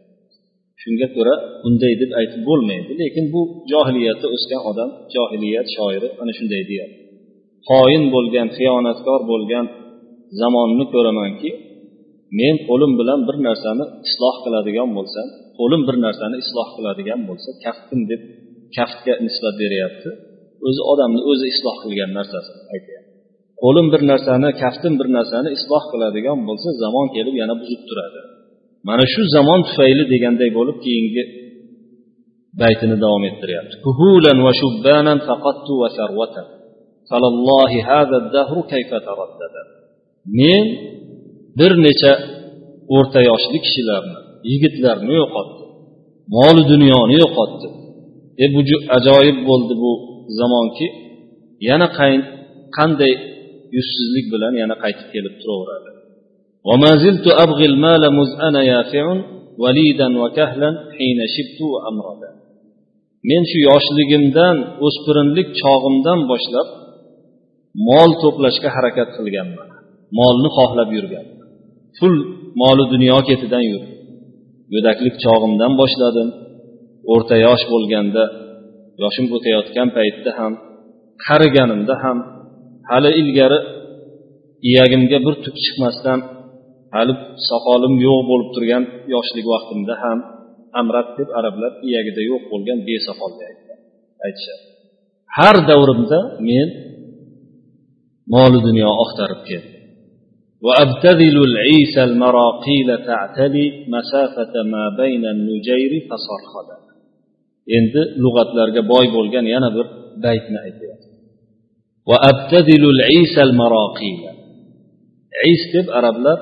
shunga 0.82 1.08
ko'ra 1.16 1.34
bunday 1.64 1.94
deb 2.02 2.12
aytib 2.20 2.42
bo'lmaydi. 2.50 2.92
Lekin 3.02 3.26
bu 3.34 3.42
johiliyatda 3.72 4.28
o'sgan 4.36 4.62
odam 4.72 4.90
johiliyat 5.16 5.68
shoiri 5.76 6.08
ana 6.22 6.32
shunday 6.40 6.64
deyapti 6.72 7.08
xoin 7.70 8.04
bo'lgan 8.16 8.48
xiyonatkor 8.58 9.22
bo'lgan 9.32 9.66
zamonni 10.40 10.86
ko'ramanki 10.94 11.50
men 12.40 12.56
qo'lim 12.68 12.92
bilan 13.00 13.20
bir 13.28 13.38
narsani 13.48 13.86
isloh 14.08 14.36
qiladigan 14.44 14.90
bo'lsam 14.98 15.28
qo'lim 15.60 15.82
bir 15.88 15.96
narsani 16.06 16.36
isloh 16.44 16.68
qiladigan 16.76 17.22
bo'lsa 17.30 17.50
kaftim 17.66 18.02
deb 18.12 18.22
kaftga 18.78 19.14
nisbat 19.26 19.56
beryapti 19.64 20.10
o'zi 20.68 20.82
odamni 20.92 21.22
o'zi 21.32 21.46
isloh 21.54 21.76
qilgan 21.84 22.12
narsasi 22.20 22.52
aytyapti. 22.76 23.12
Qo'lim 23.64 23.88
bir 23.94 24.02
narsani 24.12 24.50
kaftim 24.64 24.94
bir 25.00 25.08
narsani 25.18 25.50
isloh 25.58 25.84
qiladigan 25.92 26.40
bo'lsa 26.48 26.70
zamon 26.84 27.08
kelib 27.16 27.36
yana 27.42 27.56
buzib 27.62 27.82
turadi. 27.90 28.22
Mana 28.88 29.04
shu 29.14 29.22
zamon 29.36 29.60
tufayli 29.68 30.04
deganday 30.14 30.50
bo'lib 30.58 30.78
keyingi 30.86 31.24
baytini 32.62 32.96
davom 33.04 33.24
ettiryapti. 33.30 33.76
Kuhulan 33.86 34.38
va 34.46 34.52
shubbanan 34.62 35.20
faqattu 35.28 35.74
va 35.82 35.90
sarvatan 35.98 36.46
falallohi 37.10 37.80
hada 37.90 38.18
dahru 38.36 38.62
kayfa 38.74 38.98
taraddada. 39.08 39.62
Men 40.40 40.66
bir 41.60 41.72
necha 41.86 42.12
o'rta 42.96 43.20
yoshli 43.30 43.58
kishilarni 43.66 44.20
yigitlarni 44.52 45.14
yo'qotdi 45.22 45.64
mol 46.36 46.58
dunyoni 46.72 47.16
yo'qotdi 47.24 47.68
e 48.44 48.46
bu 48.54 48.62
ajoyib 48.98 49.38
bo'ldi 49.50 49.74
bu 49.84 49.92
zamonki 50.40 50.88
yana 51.70 51.88
qanday 52.78 53.14
yuzsizlik 53.76 54.26
bilan 54.34 54.54
yana 54.62 54.76
qaytib 54.84 55.08
kelib 55.16 55.36
turaveradi. 55.42 55.87
وما 56.69 56.93
زلت 57.05 57.27
أبغي 57.45 57.67
المال 57.73 58.03
مذ 58.19 58.31
أنا 58.49 58.63
يافع 58.63 59.05
وليدا 59.63 60.09
وكهلا 60.23 60.71
حين 60.97 61.19
شبت 61.35 61.59
وأمردا 61.73 62.43
men 63.31 63.43
shu 63.51 63.59
yoshligimdan 63.71 64.57
o'spirinlik 64.87 65.49
chog'imdan 65.61 66.21
boshlab 66.31 66.69
mol 67.89 68.11
to'plashga 68.23 68.69
harakat 68.77 69.09
qilganman 69.17 69.69
molni 70.19 70.49
xohlab 70.57 70.89
yurganman 70.97 71.39
pul 71.99 72.15
moli 72.63 72.85
dunyo 72.95 73.19
ketidan 73.29 73.65
yurdim 73.71 73.99
go'daklik 74.73 75.15
chog'imdan 75.25 75.73
boshladim 75.81 76.29
o'rta 77.13 77.37
yosh 77.47 77.65
bo'lganda 77.73 78.25
yoshim 79.03 79.27
o'tayotgan 79.37 79.89
paytda 79.97 80.31
ham 80.39 80.53
qariganimda 81.25 81.95
ham 82.03 82.19
hali 82.91 83.11
ilgari 83.21 83.59
iyagimga 84.69 85.19
bir 85.27 85.35
tuk 85.45 85.57
chiqmasdan 85.65 86.19
hali 86.97 87.13
soqolim 87.51 87.95
yo'q 88.07 88.21
bo'lib 88.31 88.49
turgan 88.55 88.85
yoshlik 89.15 89.47
vaqtimda 89.53 89.95
ham 90.05 90.19
amrat 90.81 91.09
deb 91.19 91.29
arablar 91.39 91.73
iyagida 91.89 92.23
yo'q 92.31 92.43
bo'lgan 92.53 92.79
besoqolni 92.89 93.45
aytishadi 94.27 94.65
har 95.39 95.57
davrimda 95.71 96.19
men 96.49 96.69
moli 98.35 98.59
dunyo 98.69 98.89
oqtarib 99.05 99.43
keldim 99.51 99.83
وأبتذل 100.67 101.37
العيسى 101.49 102.03
المراقيل 102.11 102.89
تعتلي 103.11 103.67
مسافة 103.97 104.55
ما 104.75 104.85
بين 105.01 105.25
النجير 105.35 105.93
فصرخدا 106.09 106.77
endi 107.79 108.03
lug'atlarga 108.25 108.83
boy 108.93 109.07
bo'lgan 109.17 109.47
yana 109.55 109.69
bir 109.77 109.87
baytni 110.25 110.59
aytyapti 110.67 111.09
is 115.53 115.63
deb 115.75 115.87
arablar 115.99 116.39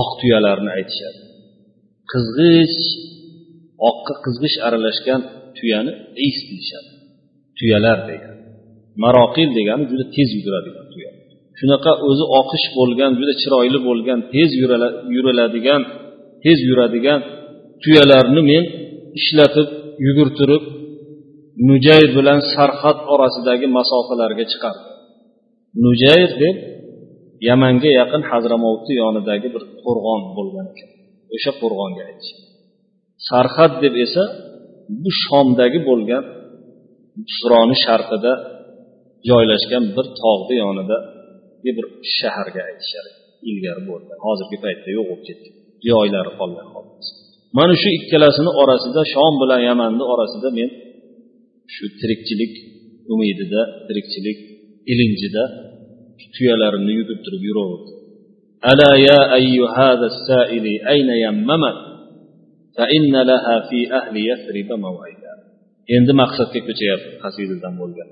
oq 0.00 0.10
tuyalarni 0.20 0.70
aytishadi. 0.78 1.18
Qizg'ish 2.12 2.78
oqqa 3.90 4.14
qizg'ish 4.24 4.56
aralashgan 4.66 5.20
tuyani 5.56 5.92
is 6.28 6.36
deyishadi. 6.48 6.90
Tuyalar 7.58 7.98
degani. 8.10 8.40
Maroqil 9.02 9.48
degani 9.58 9.84
juda 9.90 10.04
tez 10.16 10.28
yuguradigan 10.36 10.86
tuya. 10.94 11.10
Shunaqa 11.58 11.92
o'zi 12.08 12.24
oqish 12.40 12.66
bo'lgan 12.78 13.12
juda 13.18 13.34
chiroyli 13.42 13.78
bo'lgan 13.88 14.18
tez 14.34 14.50
yuriladigan 15.14 15.82
tez 16.44 16.58
yuradigan 16.68 17.20
tuyalarni 17.82 18.42
men 18.50 18.64
ishlatib 19.20 19.68
yugurtirib 20.06 20.62
nujayr 21.68 22.08
bilan 22.18 22.40
sarhad 22.54 22.98
orasidagi 23.14 23.66
masofalarga 23.78 24.44
chiqardi 24.52 24.84
nujayr 25.84 26.30
deb 26.42 26.56
yamanga 27.48 27.90
yaqin 28.00 28.22
hazramovni 28.30 28.94
yonidagi 29.02 29.48
bir 29.54 29.62
qo'rg'on 29.82 30.22
bo'lgan 30.36 30.66
ekan. 30.72 30.90
O'sha 31.34 31.52
qo'rg'onga 31.60 32.02
aytishgan 32.10 32.46
sarhad 33.28 33.72
deb 33.84 33.94
esa 34.06 34.22
bu 35.02 35.10
shomdagi 35.24 35.78
bo'lgan 35.88 36.24
suroni 37.36 37.76
sharqida 37.84 38.32
joylashgan 39.28 39.84
bir 39.96 40.06
tog'ni 40.20 40.54
yonida 40.64 40.96
bir 41.76 41.86
shaharga 42.18 42.60
aytishar. 42.70 43.04
Ilgari 43.50 43.82
bo'lgan. 43.90 44.18
Hozirgi 44.26 44.58
paytda 44.64 44.88
yo'q 44.96 45.06
bo'lib 45.10 45.24
ketgan. 45.28 45.54
Joylari 45.88 46.32
qolgan 46.40 46.68
xolos. 46.74 47.06
Mana 47.58 47.74
shu 47.82 47.88
ikkalasini 47.98 48.50
orasida 48.62 49.02
shom 49.14 49.34
bilan 49.42 49.60
yamanni 49.70 50.04
orasida 50.12 50.48
men 50.58 50.70
shu 51.74 51.84
tirikchilik 52.00 52.52
umidida 53.12 53.62
tirikchilik 53.86 54.38
ilinjida 54.92 55.44
tuyalarimni 56.35 56.93
yugurtirib 56.99 57.43
yuraverdim 57.49 58.01
ألا 58.71 58.91
يا 59.09 59.21
أيها 59.39 59.69
هذا 59.83 60.07
السائل 60.13 60.65
أين 60.93 61.09
يممت 61.25 61.77
فإن 62.77 63.13
لها 63.31 63.55
في 63.69 63.93
أهل 63.93 64.15
يثرب 64.29 64.79
موعدا 64.79 65.31
endi 65.95 66.13
maqsadga 66.21 66.59
ko'chyapti 66.67 67.11
qasidadan 67.23 67.73
bo'lgan 67.81 68.09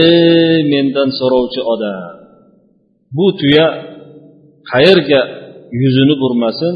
ey 0.00 0.58
mendan 0.72 1.08
so'rovchi 1.18 1.60
odam 1.74 2.14
bu 3.16 3.26
tuya 3.40 3.66
qayerga 4.72 5.20
yuzini 5.82 6.14
burmasin 6.22 6.74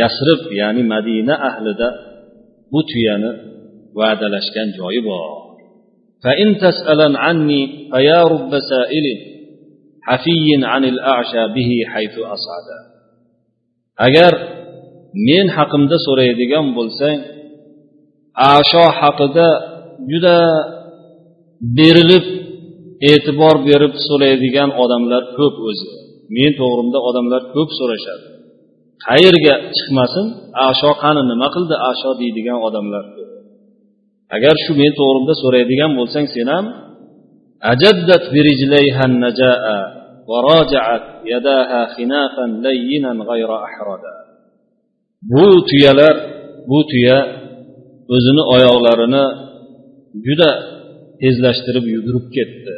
yasrib 0.00 0.40
ya'ni 0.60 0.82
madina 0.92 1.34
ahlida 1.48 1.88
bu 2.72 2.80
tuyani 2.90 3.30
va'dalashgan 3.98 4.68
joyi 4.78 5.00
bor 5.08 5.41
فإن 6.24 6.48
تسألا 6.64 7.18
عني 7.18 7.62
فيا 7.92 8.22
رب 8.34 8.52
سائل 8.70 9.06
حفي 10.02 10.46
عن 10.62 10.84
الأعشى 10.84 11.42
به 11.54 11.70
حيث 11.92 12.14
أصعد 12.18 12.66
agar 14.06 14.32
men 15.26 15.46
haqimda 15.56 15.96
so'raydigan 16.06 16.66
bo'lsang 16.78 17.18
asho 18.54 18.84
haqida 19.00 19.48
juda 20.10 20.38
berilib 21.78 22.24
e'tibor 23.10 23.56
berib 23.68 23.92
so'raydigan 24.08 24.70
odamlar 24.82 25.22
ko'p 25.38 25.56
o'zi 25.68 25.88
men 26.36 26.50
to'g'rimda 26.60 26.98
odamlar 27.08 27.42
ko'p 27.54 27.70
so'rashadi 27.78 28.24
qayerga 29.06 29.54
chiqmasin 29.76 30.26
asho 30.68 30.90
qani 31.02 31.22
nima 31.30 31.48
qildi 31.54 31.74
asho 31.90 32.10
deydigan 32.20 32.58
odamlar 32.68 33.04
agar 34.36 34.54
shu 34.64 34.72
men 34.80 34.92
to'g'rimda 34.98 35.34
so'raydigan 35.42 35.90
bo'lsang 35.98 36.26
sen 36.34 36.48
ham 36.54 36.66
ajaddat 37.72 38.24
birijlayha 38.34 39.04
najaa 39.24 39.78
وراجعت 40.30 41.06
يداها 41.34 41.80
خنافا 41.94 42.46
لينا 42.66 43.12
غير 43.30 43.50
أحردا 43.68 44.14
bu 45.32 45.46
tuyalar 45.70 46.16
bu 46.70 46.78
tuya 46.90 47.18
o'zini 48.14 48.42
oyoqlarini 48.54 49.24
juda 50.26 50.50
tezlashtirib 51.20 51.86
yugurib 51.94 52.26
ketdi 52.36 52.76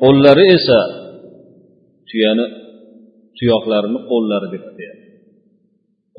qo'llari 0.00 0.44
esa 0.56 0.78
tuyani 2.08 2.46
tuyoqlarini 3.38 4.00
qo'llari 4.10 4.46
deb 4.54 4.62
atayapti 4.70 5.08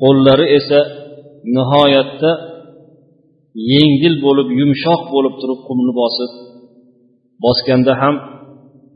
qo'llari 0.02 0.46
esa 0.58 0.80
nihoyatda 1.56 2.30
yengil 3.72 4.14
bo'lib 4.24 4.48
yumshoq 4.60 5.02
bo'lib 5.14 5.34
turib 5.40 5.60
qumni 5.68 5.92
bosib 6.00 6.30
bosganda 7.44 7.92
ham 8.02 8.14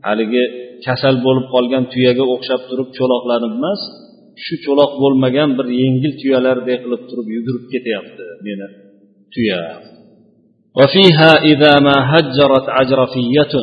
haligi 0.07 0.43
kasal 0.85 1.15
bo'lib 1.25 1.45
qolgan 1.53 1.83
tuyaga 1.93 2.23
o'xshab 2.33 2.61
turib 2.69 2.89
cho'loqlanib 2.97 3.53
emas 3.59 3.81
shu 4.43 4.55
cho'loq 4.65 4.91
bo'lmagan 5.03 5.49
bir 5.57 5.67
yengil 5.81 6.13
tuyalarday 6.21 6.77
qilib 6.83 7.01
turib 7.09 7.27
yugurib 7.35 7.65
ketyapti 7.71 8.23
meni 8.45 8.67
tuya 9.35 9.61
وفيها 10.79 11.31
إذا 11.51 11.73
ما 11.87 11.97
هجرت 12.13 12.65
عجرفية 12.77 13.53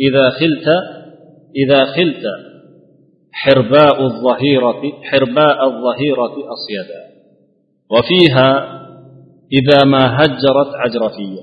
إذا 0.00 0.24
خلت 0.30 0.66
إذا 1.56 1.80
خلت 1.84 2.24
حرباء 3.32 3.96
الظهيرة 4.10 4.82
حرباء 5.02 5.58
الظهيرة 5.68 6.34
أصيدا 6.54 7.00
وفيها 7.94 8.48
إذا 9.58 9.78
ما 9.92 10.02
هجرت 10.18 10.70
عجرفية 10.82 11.42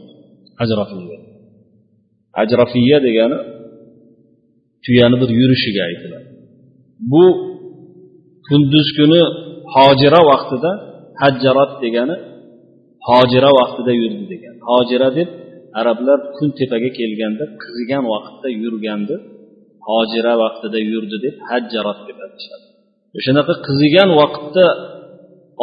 عجرفية 0.61 1.17
عجرفية 2.39 2.97
degani 3.07 3.37
tuyani 4.85 5.15
bir 5.21 5.29
yurishiga 5.39 5.81
aytiladi 5.89 6.27
bu 7.11 7.23
kunduz 8.47 8.87
kuni 8.97 9.21
hojira 9.75 10.21
vaqtida 10.31 10.71
hajjarat 11.21 11.71
degani 11.83 12.15
hojira 13.07 13.49
vaqtida 13.59 13.91
yurdi 14.01 14.25
degan 14.33 14.55
hojira 14.69 15.09
deb 15.17 15.29
arablar 15.79 16.19
kun 16.37 16.49
tepaga 16.59 16.89
kelganda 16.99 17.45
qizigan 17.63 18.03
vaqtda 18.13 18.49
yurgandi 18.63 19.15
hojira 19.87 20.33
vaqtida 20.43 20.79
yurdi 20.91 21.17
deb 21.25 21.35
hajjarat 21.49 21.99
deb 22.07 22.17
aytishadi 22.25 22.65
o'shanaqa 23.17 23.53
qizigan 23.67 24.09
vaqtda 24.21 24.65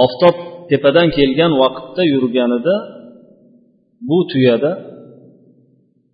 oftob 0.04 0.36
tepadan 0.71 1.07
kelgan 1.17 1.51
vaqtda 1.61 2.03
yurganida 2.13 2.75
bu 4.09 4.17
tuyada 4.31 4.71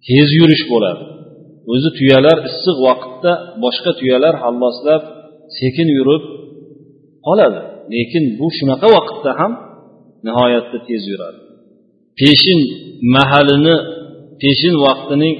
tez 0.08 0.30
yurish 0.40 0.64
bo'ladi. 0.72 1.04
O'zi 1.74 1.90
tuyalar 1.98 2.38
issiq 2.50 2.78
vaqtda 2.88 3.32
boshqa 3.64 3.92
tuyalar 4.00 4.34
halloslab 4.44 5.04
sekin 5.60 5.88
yurib 5.98 6.24
qoladi. 7.28 7.62
Lekin 7.94 8.24
bu 8.40 8.48
shunaqa 8.58 8.88
vaqtda 8.98 9.32
ham 9.40 9.52
nihoyatda 10.28 10.78
tez 10.88 11.02
yuradi. 11.12 11.40
Peshin 12.20 12.60
mahalini 13.16 13.76
peshin 14.42 14.76
vaqtining 14.86 15.36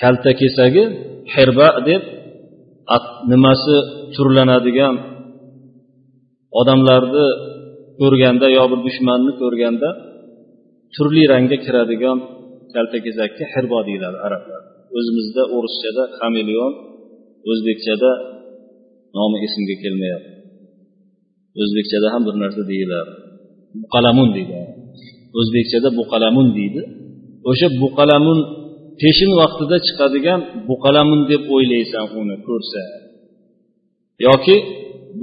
kalta 0.00 0.30
kesagi 0.40 0.84
hirba 1.34 1.68
deb 1.88 2.02
nimasi 3.32 3.76
turlanadigan 4.14 4.94
odamlarni 6.60 7.26
ko'rganda 8.00 8.46
yo 8.56 8.64
bir 8.70 8.80
dushmanni 8.86 9.32
ko'rganda 9.42 9.88
turli 10.94 11.22
rangga 11.32 11.56
kiradigan 11.64 12.18
kaltakesakka 12.74 13.44
hirbo 13.52 13.78
deyiladi 13.88 14.18
arablar. 14.26 14.62
O'zimizda 14.96 15.42
o'rischada 15.56 16.02
xameleon 16.18 16.72
o'zbekchada 17.50 18.10
nomi 19.16 19.36
esimga 19.46 19.74
kelmayapti. 19.82 20.32
O'zbekchada 21.62 22.06
ham 22.14 22.22
bir 22.28 22.34
narsa 22.42 22.62
deyiladi. 22.72 23.12
Buqalamun 23.82 24.28
deydi. 24.36 24.54
O'zbekchada 25.38 25.88
buqalamun 26.00 26.48
deydi. 26.58 26.82
O'sha 27.50 27.68
buqalamun 27.82 28.38
peshin 29.00 29.30
vaqtida 29.40 29.76
chiqadigan 29.86 30.40
buqalamun 30.70 31.20
deb 31.30 31.42
o'ylaysan 31.54 32.04
uni 32.20 32.36
ko'rsa. 32.46 32.82
Yoki 34.26 34.56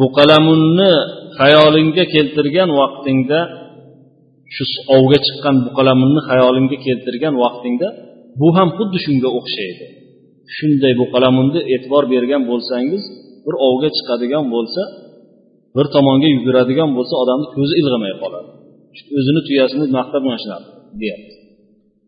buqalamunni 0.02 0.94
xayolingga 1.39 2.05
keltirgan 2.15 2.71
vaqtingda 2.81 3.41
shu 4.55 4.65
ovga 4.97 5.19
chiqqan 5.27 5.57
buqalamunni 5.67 6.21
xayolingga 6.29 6.77
keltirgan 6.87 7.35
vaqtingda 7.45 7.89
bu 8.41 8.49
ham 8.57 8.69
xuddi 8.77 8.99
shunga 9.05 9.29
o'xshaydi 9.39 9.85
shunday 10.57 10.93
buqalamunni 11.03 11.61
e'tibor 11.75 12.05
bergan 12.15 12.43
bo'lsangiz 12.51 13.03
bir 13.47 13.55
ovga 13.69 13.89
chiqadigan 13.97 14.45
bo'lsa 14.55 14.83
bir 15.77 15.87
tomonga 15.95 16.29
yuguradigan 16.37 16.91
bo'lsa 16.97 17.15
odamni 17.23 17.47
ko'zi 17.57 17.75
ilg'amay 17.81 18.13
qoladi 18.23 18.51
o'zini 19.19 19.41
tuyasini 19.49 19.85
maqtab 19.99 20.23
mana 20.27 20.39
shunaqa 20.45 20.69
deyapti 21.03 21.35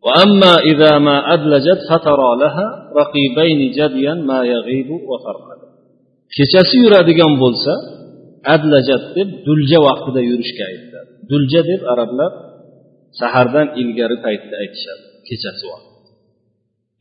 وأما 0.06 0.54
إذا 0.72 0.92
ما 0.98 1.16
أدلجت 1.34 1.80
فترى 1.90 2.30
لها 2.42 2.66
رقيبين 3.00 3.60
جديا 3.78 4.14
ما 4.14 4.38
يغيب 4.54 4.88
وفرقد 5.10 5.60
kechasi 6.37 6.76
yuradigan 6.84 7.32
bo'lsa 7.42 7.72
adlajat 8.56 9.04
deb 9.17 9.30
dulja 9.47 9.80
vaqtida 9.88 10.21
yurishga 10.30 10.63
aytiladi 10.71 11.12
dulja 11.32 11.62
deb 11.71 11.82
arablar 11.93 12.32
sahardan 13.19 13.67
ilgari 13.82 14.17
paytda 14.25 14.56
aytishadi 14.63 15.04
kechasi 15.28 15.65
vaqt. 15.71 15.88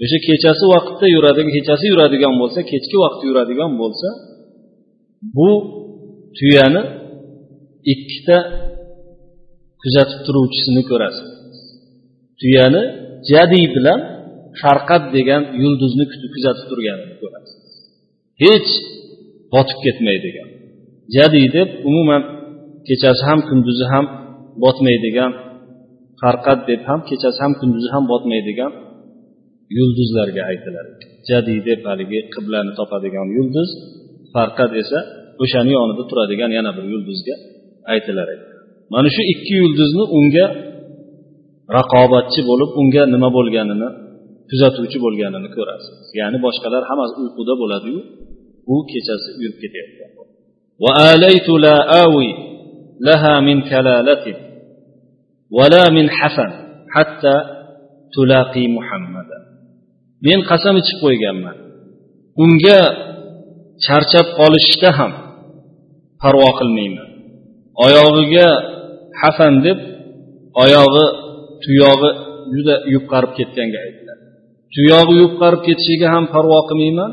O'sha 0.03 0.18
kechasi 0.29 0.64
vaqtda 0.74 1.07
yuradigan 1.16 1.51
kechasi 1.57 1.85
yuradigan 1.92 2.35
bo'lsa 2.40 2.61
kechki 2.72 2.96
vaqt 3.05 3.20
yuradigan 3.29 3.72
bo'lsa 3.83 4.09
bu 5.37 5.51
tuyani 6.38 6.83
ikkita 7.92 8.38
kuzatib 9.83 10.20
turuvchisini 10.27 10.83
ko'rasiz. 10.90 11.29
Tuyani 12.40 12.83
jadiy 13.31 13.66
bilan 13.77 14.01
sharqat 14.61 15.05
degan 15.16 15.42
yulduzni 15.62 16.05
kuzatib 16.35 16.66
turganini 16.70 17.14
ko'rasiz. 17.22 17.57
Hech 18.44 18.70
botib 19.55 19.79
ketmaydigan. 19.85 20.48
Jadiy 21.16 21.46
deb 21.56 21.68
umuman 21.88 22.22
kechasi 22.88 23.22
ham 23.28 23.40
kunduzi 23.48 23.86
ham 23.92 24.04
botmaydigan 24.62 25.32
farqat 26.20 26.58
deb 26.70 26.80
ham 26.88 27.00
kechasi 27.08 27.38
ham 27.44 27.52
kunduzi 27.60 27.88
ham 27.94 28.04
botmaydigan 28.12 28.72
yulduzlarga 29.76 30.42
aytiladi 30.50 30.92
jadiy 31.30 31.58
deb 31.68 31.80
haligi 31.88 32.20
qiblani 32.34 32.72
topadigan 32.78 33.26
yulduz 33.36 33.70
farqat 34.34 34.72
esa 34.82 34.98
o'shani 35.42 35.70
yonida 35.78 36.04
turadigan 36.10 36.50
yana 36.58 36.70
bir 36.76 36.84
yulduzga 36.92 37.34
aytilar. 37.92 38.26
Edi 38.34 38.44
mana 38.94 39.08
shu 39.14 39.22
ikki 39.32 39.54
yulduzni 39.62 40.04
unga 40.18 40.46
raqobatchi 41.76 42.40
bo'lib 42.50 42.70
unga 42.80 43.02
nima 43.14 43.28
bo'lganini 43.36 43.88
kuzatuvchi 44.50 44.98
bo'lganini 45.04 45.48
ko'rasiz. 45.56 45.96
Ya'ni 46.20 46.38
boshqalar 46.46 46.82
hammasi 46.90 47.14
uyquda 47.22 47.54
bo'ladiyu 47.62 48.00
u 48.72 48.76
kechasi 48.92 49.28
yurib 49.42 49.58
ketayotgan 49.62 50.10
وآليت 50.83 51.49
لا 51.65 51.77
آوي 52.03 52.31
لها 53.07 53.39
من 53.39 53.62
كلالة 53.62 54.25
ولا 55.51 55.83
من 55.95 56.09
حسن 56.09 56.49
حتى 56.95 57.36
تلاقي 58.15 58.67
محمدا 58.77 59.39
men 60.27 60.39
qasam 60.49 60.75
ichib 60.81 60.97
qo'yganman 61.03 61.57
unga 62.43 62.81
charchab 63.86 64.27
qolishda 64.39 64.89
ham 64.97 65.12
parvo 66.21 66.49
qilmayman 66.59 67.09
oyog'iga 67.86 68.47
hasan 69.21 69.53
deb 69.65 69.77
oyog'i 70.63 71.05
tuyog'i 71.63 72.12
juda 72.53 72.75
yupqarib 72.93 73.31
ketganga 73.38 73.79
aytiladi 73.86 74.23
tuyog'i 74.75 75.15
yupqarib 75.23 75.62
ketishiga 75.67 76.07
ham 76.13 76.23
parvo 76.36 76.59
qilmayman 76.69 77.12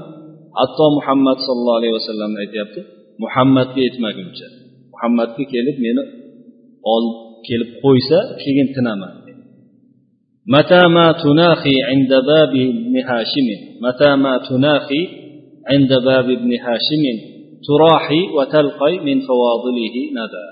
hatto 0.58 0.84
muhammad 0.98 1.38
sallallohu 1.46 1.78
alayhi 1.80 1.94
vasallamni 1.98 2.38
aytyapti 2.44 2.80
muhammadga 3.22 3.80
yetmaguncha 3.86 4.48
muhammadga 4.92 5.42
kelib 5.52 5.76
meni 5.86 6.02
olib 6.94 7.16
kelib 7.46 7.70
qo'ysa 7.84 8.18
keyin 8.42 8.68
tinaman 8.76 9.12
متى 10.54 10.82
ما 10.96 11.12
تناخي 11.24 11.76
عند 11.90 12.12
باب 12.30 12.52
ابن 12.72 12.94
هاشم 13.08 13.48
متى 13.84 14.10
ما 14.24 14.34
تناخي 14.48 15.02
عند 15.70 15.90
باب 16.08 16.26
ابن 16.38 16.50
هاشم 16.64 17.04
تراحي 17.66 18.22
وتلقي 18.36 18.94
من 19.06 19.16
فواضله 19.28 19.96
ندى 20.18 20.46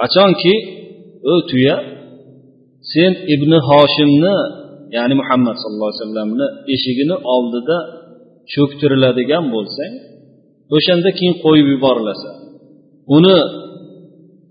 qachonki 0.00 0.54
o 1.32 1.34
tuya 1.50 1.76
sen 2.92 3.12
ibn 3.34 3.52
hoshimni 3.68 4.36
ya'ni 4.96 5.14
muhammad 5.20 5.54
sallallohu 5.62 5.90
alayhi 5.90 6.02
vasallamni 6.04 6.46
eshigini 6.74 7.16
oldida 7.34 7.78
cho'ktiriladigan 8.52 9.44
bo'lsang 9.54 9.94
o'shanda 10.75 11.09
keyin 11.17 11.35
qo'yib 11.43 11.67
yuborilasa 11.73 12.29
uni 13.17 13.37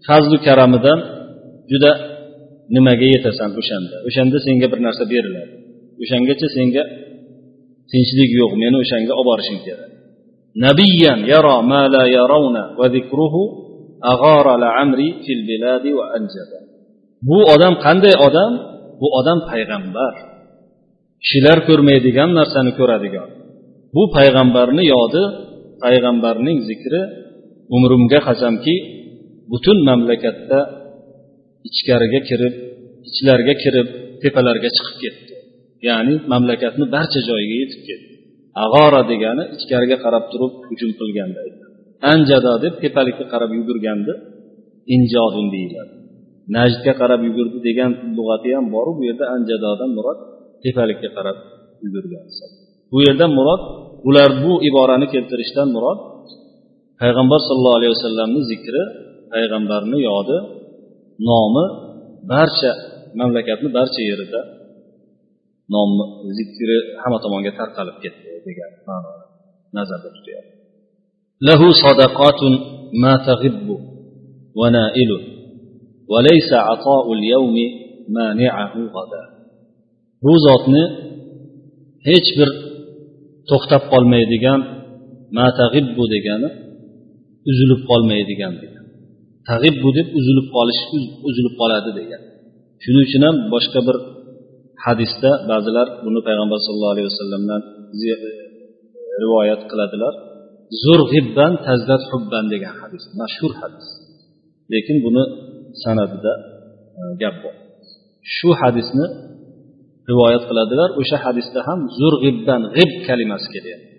fazlu 0.06 0.36
karamidan 0.46 0.98
juda 1.70 1.92
nimaga 2.74 3.06
yetasan 3.14 3.50
o'shanda? 3.60 3.96
O'shanda 4.08 4.38
senga 4.46 4.66
bir 4.72 4.80
narsa 4.86 5.04
beriladi. 5.12 5.52
O'shangacha 6.02 6.48
senga 6.56 6.82
tinchlik 7.90 8.30
yo'q 8.40 8.52
meni 8.62 8.76
o'shanga 8.84 9.12
olib 9.20 9.28
borishing 9.30 9.60
kerak. 9.66 9.90
Nabiyan 10.66 11.20
yaro 11.32 11.56
ma 11.70 11.82
la 11.94 12.04
yarawna 12.16 12.62
va 12.78 12.86
zikruhu 12.94 13.42
ag'ara 14.12 14.54
la 14.62 14.70
amri 14.82 15.08
fil 15.24 15.42
biladi 15.50 15.90
va 15.98 16.04
anjaba 16.16 16.58
bu 17.28 17.38
odam 17.54 17.74
qanday 17.84 18.14
odam? 18.28 18.52
Bu 19.00 19.06
odam 19.20 19.38
payg'ambar. 19.50 20.14
Kishilar 21.22 21.58
ko'rmaydigan 21.68 22.30
narsani 22.38 22.72
ko'radigan. 22.78 23.28
Bu 23.94 24.02
payg'ambarni 24.16 24.84
yodi 24.94 25.22
payg'ambarning 25.82 26.58
zikri 26.68 27.00
umrimga 27.76 28.18
qasamki 28.28 28.74
butun 29.50 29.78
mamlakatda 29.88 30.58
ichkariga 31.68 32.20
kirib 32.28 32.54
ichlariga 33.08 33.54
kirib 33.62 33.88
tepalarga 34.22 34.68
chiqib 34.76 34.96
ketdi. 35.02 35.34
Ya'ni 35.88 36.14
mamlakatni 36.32 36.84
barcha 36.94 37.20
joyiga 37.28 37.56
yetib 37.62 37.82
ketdi. 37.88 38.12
Ag'ora 38.64 39.00
degani 39.12 39.44
ichkariga 39.56 39.96
qarab 40.04 40.24
turib 40.32 40.52
hujum 40.68 40.90
qilganda 41.00 41.40
anjado 42.12 42.52
deb 42.64 42.74
tepalikka 42.82 43.24
qarab 43.32 43.50
yugurganda 43.58 44.14
injodin 44.94 45.46
deyiladi. 45.54 45.94
Najdga 46.56 46.92
qarab 47.00 47.20
yugurdi 47.28 47.58
degan 47.68 47.90
lug'ati 48.16 48.48
ham 48.56 48.66
boru 48.74 48.90
bu 48.98 49.02
yerda 49.08 49.24
anjadodan 49.36 49.90
murod 49.96 50.18
tepalikka 50.64 51.08
qarab 51.16 51.36
yugurgan 51.84 52.24
bu 52.92 52.98
yerda 53.06 53.26
murod 53.38 53.62
ular 54.08 54.30
bu 54.42 54.52
iborani 54.68 55.06
keltirishdan 55.14 55.68
murod 55.76 56.00
payg'ambar 57.00 57.40
sollallohu 57.48 57.78
alayhi 57.80 57.92
vasallamni 57.96 58.40
zikri 58.50 58.82
payg'ambarni 59.32 59.98
yodi 60.10 60.38
nomi 61.28 61.64
barcha 62.30 62.72
mamlakatni 63.18 63.68
barcha 63.78 64.00
yerida 64.10 64.40
nom 65.74 65.90
zikri 66.38 66.76
hamma 67.02 67.18
tomonga 67.24 67.52
tarqalib 67.60 67.96
ketdi 68.04 68.30
degan 68.46 68.72
ma'noni 68.88 69.24
nazarda 69.76 70.08
tutyapti. 70.16 70.54
Lahu 71.48 71.66
sadaqatun 71.84 72.52
ma 73.02 73.14
taghibbu 73.28 73.76
wa 74.60 74.66
na'ilu 74.76 75.18
wa 76.12 76.18
laysa 76.28 76.56
ata'ul 76.74 77.22
yawmi 77.34 77.66
mani'ahu 78.18 78.80
g'ada 78.94 79.22
bu 80.24 80.32
zotni 80.46 80.84
hech 82.08 82.28
bir 82.38 82.50
to'xtab 83.50 83.82
qolmaydigan 83.92 84.60
ma 85.36 85.46
taghibbu 85.60 86.04
degani 86.14 86.48
uzilib 87.50 87.80
qolmaydigan 87.90 88.54
degan. 88.62 88.84
Tag'ibbu 89.48 89.88
deb 89.98 90.08
uzilib 90.18 90.46
qolish 90.56 90.80
uzilib 91.28 91.54
qoladi 91.60 91.90
degan. 92.00 92.22
Shuning 92.82 93.04
uchun 93.08 93.22
ham 93.26 93.36
boshqa 93.54 93.80
bir 93.88 93.96
hadisda 94.84 95.30
ba'zilar 95.50 95.86
buni 96.04 96.20
payg'ambar 96.28 96.58
sallallohu 96.64 96.94
alayhi 96.94 97.08
vasallamdan 97.12 97.62
rivoyat 99.22 99.62
qiladilar. 99.70 100.14
Zur 100.82 101.00
g'ibban 101.12 101.52
tazdat 101.66 102.02
hubban 102.10 102.44
degan 102.52 102.74
hadis 102.82 103.04
mashhur 103.20 103.52
hadis. 103.60 103.86
Lekin 104.72 104.96
buni 105.04 105.24
sanadida 105.82 106.32
e, 107.00 107.02
gap 107.22 107.36
bor. 107.42 107.54
Shu 108.36 108.48
hadisni 108.60 109.06
rivoyat 110.10 110.44
qiladilar. 110.48 110.88
O'sha 111.00 111.16
hadisda 111.24 111.60
ham 111.68 111.80
zurg'ibdan 111.98 112.62
g'ib 112.76 112.92
kalimasi 113.08 113.48
kelyapti 113.54 113.96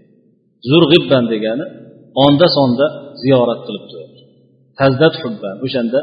zurg'ibban 0.70 1.24
degani 1.34 1.66
onda 2.26 2.48
sonda 2.58 2.86
ziyorat 3.22 3.62
qilib 3.68 3.86
tur 3.92 4.02
tazdat 4.80 5.14
hubban 5.24 5.56
o'shanda 5.66 6.00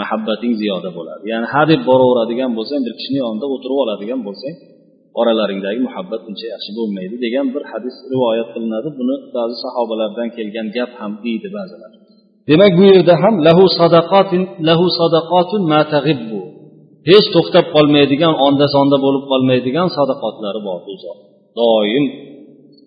muhabbating 0.00 0.52
ziyoda 0.60 0.90
bo'ladi. 0.98 1.22
Ya'ni 1.32 1.46
hadeb 1.54 1.80
boraveradigan 1.90 2.50
bo'lsang 2.58 2.80
bir 2.86 2.94
kishini 2.98 3.18
yonida 3.24 3.46
o'tirib 3.54 3.78
oladigan 3.84 4.20
bo'lsang 4.28 4.54
oralaringdagi 5.20 5.80
muhabbat 5.88 6.22
uncha 6.28 6.46
yaxshi 6.54 6.70
bo'lmaydi 6.78 7.14
degan 7.24 7.46
bir 7.54 7.62
hadis 7.70 7.96
rivoyat 8.12 8.48
qilinadi. 8.54 8.88
Buni 8.98 9.16
ba'zi 9.36 9.56
sahobalardan 9.64 10.28
kelgan 10.36 10.66
gap 10.76 10.90
ham 11.00 11.12
deydi 11.24 11.48
ba'zilar. 11.56 11.90
Demak 12.50 12.72
bu 12.78 12.84
yerda 12.92 13.14
ham 13.22 13.34
lahu 13.46 13.64
sadaqatin 13.80 14.42
lahu 14.68 14.84
sadaqatun 15.00 15.62
ma 15.72 15.80
taghibbu 15.94 16.40
hech 17.08 17.26
to'xtab 17.34 17.66
qolmaydigan 17.74 18.34
onda 18.46 18.66
sonda 18.74 18.96
bo'lib 19.04 19.24
qolmaydigan 19.32 19.88
sadaqotlari 19.96 20.60
bor 20.66 20.78
bu 20.86 20.94
zot. 21.04 21.18
Doim 21.58 22.04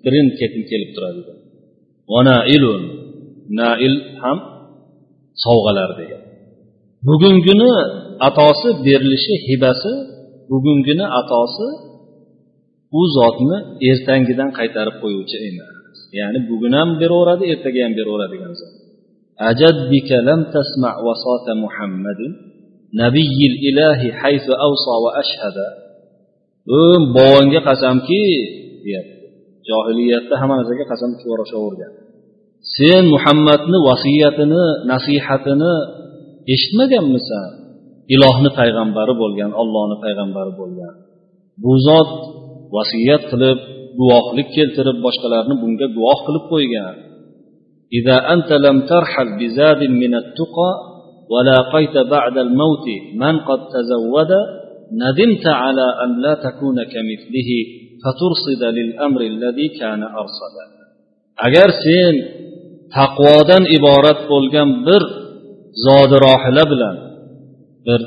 birin 0.04 0.28
ketin 0.40 0.64
kelib 0.72 0.90
turadi. 0.96 1.22
Nailun 2.30 2.82
nail 3.60 3.96
ham 4.22 4.38
sovg'alar 5.44 5.92
degan. 6.00 6.22
Bugungini 7.08 7.72
atosi 8.28 8.70
berilishi 8.86 9.36
hibasi 9.48 9.94
bugungini 10.52 11.06
atosi 11.20 11.68
u 13.00 13.02
zotni 13.16 13.58
ertangidan 13.90 14.50
qaytarib 14.58 14.96
qo'yuvchi 15.04 15.38
emas. 15.50 15.98
Ya'ni 16.20 16.40
bugun 16.50 16.74
ham 16.80 16.90
beraveradi 17.02 17.44
ertaga 17.54 17.80
ham 17.86 17.94
beraveradigan 18.00 18.54
zot. 18.60 18.74
Ajad 19.50 19.78
bika 19.92 20.18
lam 20.28 20.42
tasma 20.54 20.92
vasota 21.08 21.54
muhammadin. 21.64 22.32
Nabiyil 23.02 23.56
ilahi 23.70 24.08
haysu 24.22 24.52
avsa 24.68 24.94
va 25.04 25.10
ashhada. 25.22 25.68
Bobongga 26.70 27.60
qasamki 27.68 28.24
deyapti. 28.86 29.26
Johiliyatda 29.70 30.34
hamma 30.42 30.54
narsaga 30.60 30.86
qasam 30.92 31.10
ichib 31.16 32.02
sen 32.78 33.04
muhammadni 33.14 33.78
vasiyatini 33.90 34.66
nasihatini 34.92 35.74
eshitmaganmisan? 36.54 37.50
Ilohni 38.16 38.50
payg'ambari 38.60 39.14
bo'lgan 39.22 39.52
ollohni 39.62 39.96
payg'ambari 40.04 40.52
bo'lgan. 40.60 40.94
Bu 41.64 41.74
zot 41.88 42.12
vasiyat 42.76 43.24
qilib 43.32 43.60
guvohlik 44.00 44.48
keltirib 44.58 44.98
boshqalarni 45.06 45.56
bunga 45.64 45.88
guvoh 45.98 46.20
qilib 46.28 46.46
qo'ygan. 46.54 46.96
إذا 51.33 51.79
أنت 51.79 51.97
لم 51.97 52.09
ترحل 52.11 52.11
بزاد 52.11 52.11
من 52.11 52.11
التقى 52.11 52.11
ولاقيت 52.11 52.11
بعد 52.11 52.39
الموت 52.39 52.87
من 53.15 53.39
قد 53.39 53.59
تزود 53.69 54.33
ندمت 54.93 55.47
على 55.47 55.87
أن 56.05 56.21
لا 56.23 56.35
تكون 56.35 56.85
كمثله 56.85 57.51
فترصد 58.05 58.63
للأمر 58.65 59.21
الذي 59.21 59.69
كان 59.69 60.03
أرصدا 60.03 60.77
agar 61.47 61.69
sen 61.85 62.15
taqvodan 62.97 63.65
iborat 63.77 64.21
bo'lgan 64.33 64.69
bir 64.87 65.03
zodi 65.85 66.17
rohila 66.27 66.65
bilan 66.73 66.97
bir 67.87 68.01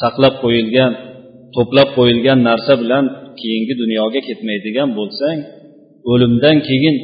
saqlab 0.00 0.34
qo'yilgan 0.42 0.92
to'plab 1.56 1.88
qo'yilgan 1.96 2.38
narsa 2.48 2.72
bilan 2.82 3.04
keyingi 3.40 3.74
dunyoga 3.82 4.20
ketmaydigan 4.28 4.88
bo'lsang 4.98 5.38
o'limdan 6.12 6.56
keyin 6.68 6.96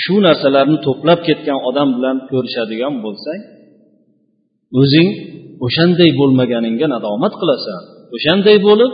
shu 0.00 0.14
narsalarni 0.26 0.78
to'plab 0.86 1.20
ketgan 1.28 1.58
odam 1.68 1.88
bilan 1.96 2.16
ko'rishadigan 2.30 2.94
bo'lsang 3.04 3.40
o'zing 4.81 5.09
o'shanday 5.65 6.09
bo'lmaganingga 6.19 6.87
nadomat 6.95 7.33
qilasan. 7.41 7.81
O'shanday 8.15 8.57
bo'lib 8.67 8.91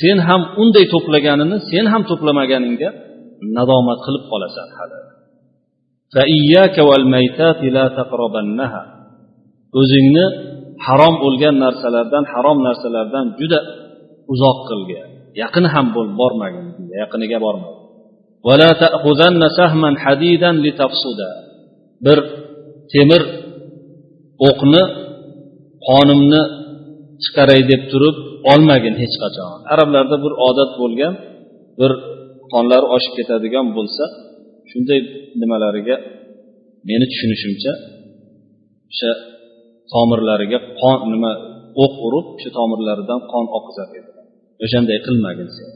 sen 0.00 0.16
ham 0.28 0.42
unday 0.62 0.84
to'plaganini 0.94 1.56
sen 1.70 1.84
ham 1.92 2.02
to'plamaganingga 2.10 2.90
nadomat 3.58 3.98
qilib 4.06 4.24
qolasan 4.32 4.68
hali. 4.78 4.98
O'zingni 9.80 10.26
harom 10.86 11.14
bo'lgan 11.24 11.54
narsalardan 11.64 12.24
harom 12.32 12.58
narsalardan 12.68 13.26
juda 13.40 13.60
uzoq 14.32 14.58
qilgin. 14.68 15.08
Yaqin 15.42 15.64
ham 15.74 15.86
bo'l 15.96 16.08
bormagin 16.20 16.66
yaqiniga 17.02 17.38
bormagin 17.46 17.76
bir 22.06 22.18
temir 22.92 23.22
o'qni 24.48 24.82
qonimni 25.88 26.42
chiqaray 27.24 27.60
deb 27.70 27.82
turib 27.92 28.16
olmagin 28.52 28.94
hech 29.02 29.14
qachon. 29.22 29.50
Arablarda 29.72 30.16
bir 30.24 30.32
odat 30.48 30.70
bo'lgan 30.80 31.14
bir 31.80 31.92
qonlari 32.52 32.86
oshib 32.96 33.12
ketadigan 33.18 33.66
bo'lsa 33.76 34.04
shunday 34.70 35.00
nimalariga 35.40 35.96
meni 36.88 37.04
tushunishimcha 37.12 37.72
o'sha 38.92 39.10
tomirlariga 39.92 40.58
qon 40.80 40.98
nima 41.12 41.32
o'q 41.84 41.94
urib 42.06 42.26
o'sha 42.36 42.50
tomirlaridan 42.58 43.20
qon 43.32 43.46
oqizar 43.58 43.88
edi. 43.98 44.10
O'shanday 44.64 44.98
qilmagin 45.06 45.48
sen 45.56 45.70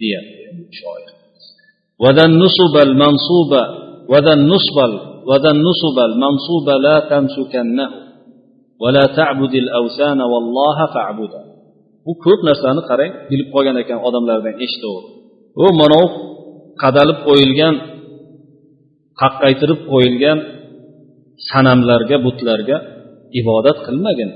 deyapti 0.00 0.76
shoir. 0.80 1.08
وذا 5.29 5.49
النصب 5.55 5.97
المنصوب 6.09 6.65
وذا 6.69 6.69
النصب 6.69 6.69
وذا 6.69 6.69
النصب 6.69 6.69
المنصوب 6.69 6.69
لا 6.69 6.95
تمسكنه 7.11 7.89
ولا 8.83 9.05
تعبد 9.15 9.53
الأوثان 9.63 10.19
والله 10.21 10.77
فاعبده 10.93 11.53
bu 12.05 12.11
ko'p 12.25 12.39
narsani 12.49 12.81
qarang 12.89 13.11
bilib 13.29 13.47
qolgan 13.53 13.75
ekan 13.83 13.99
odamlardan 14.07 14.55
eshitaver 14.65 15.03
u 15.63 15.65
mana 15.79 16.01
qadalib 16.83 17.17
qo'yilgan 17.27 17.75
qaqqaytirib 19.21 19.79
qo'yilgan 19.91 20.37
sanamlarga 21.49 22.17
butlarga 22.25 22.77
ibodat 23.39 23.77
qilmagin 23.85 24.29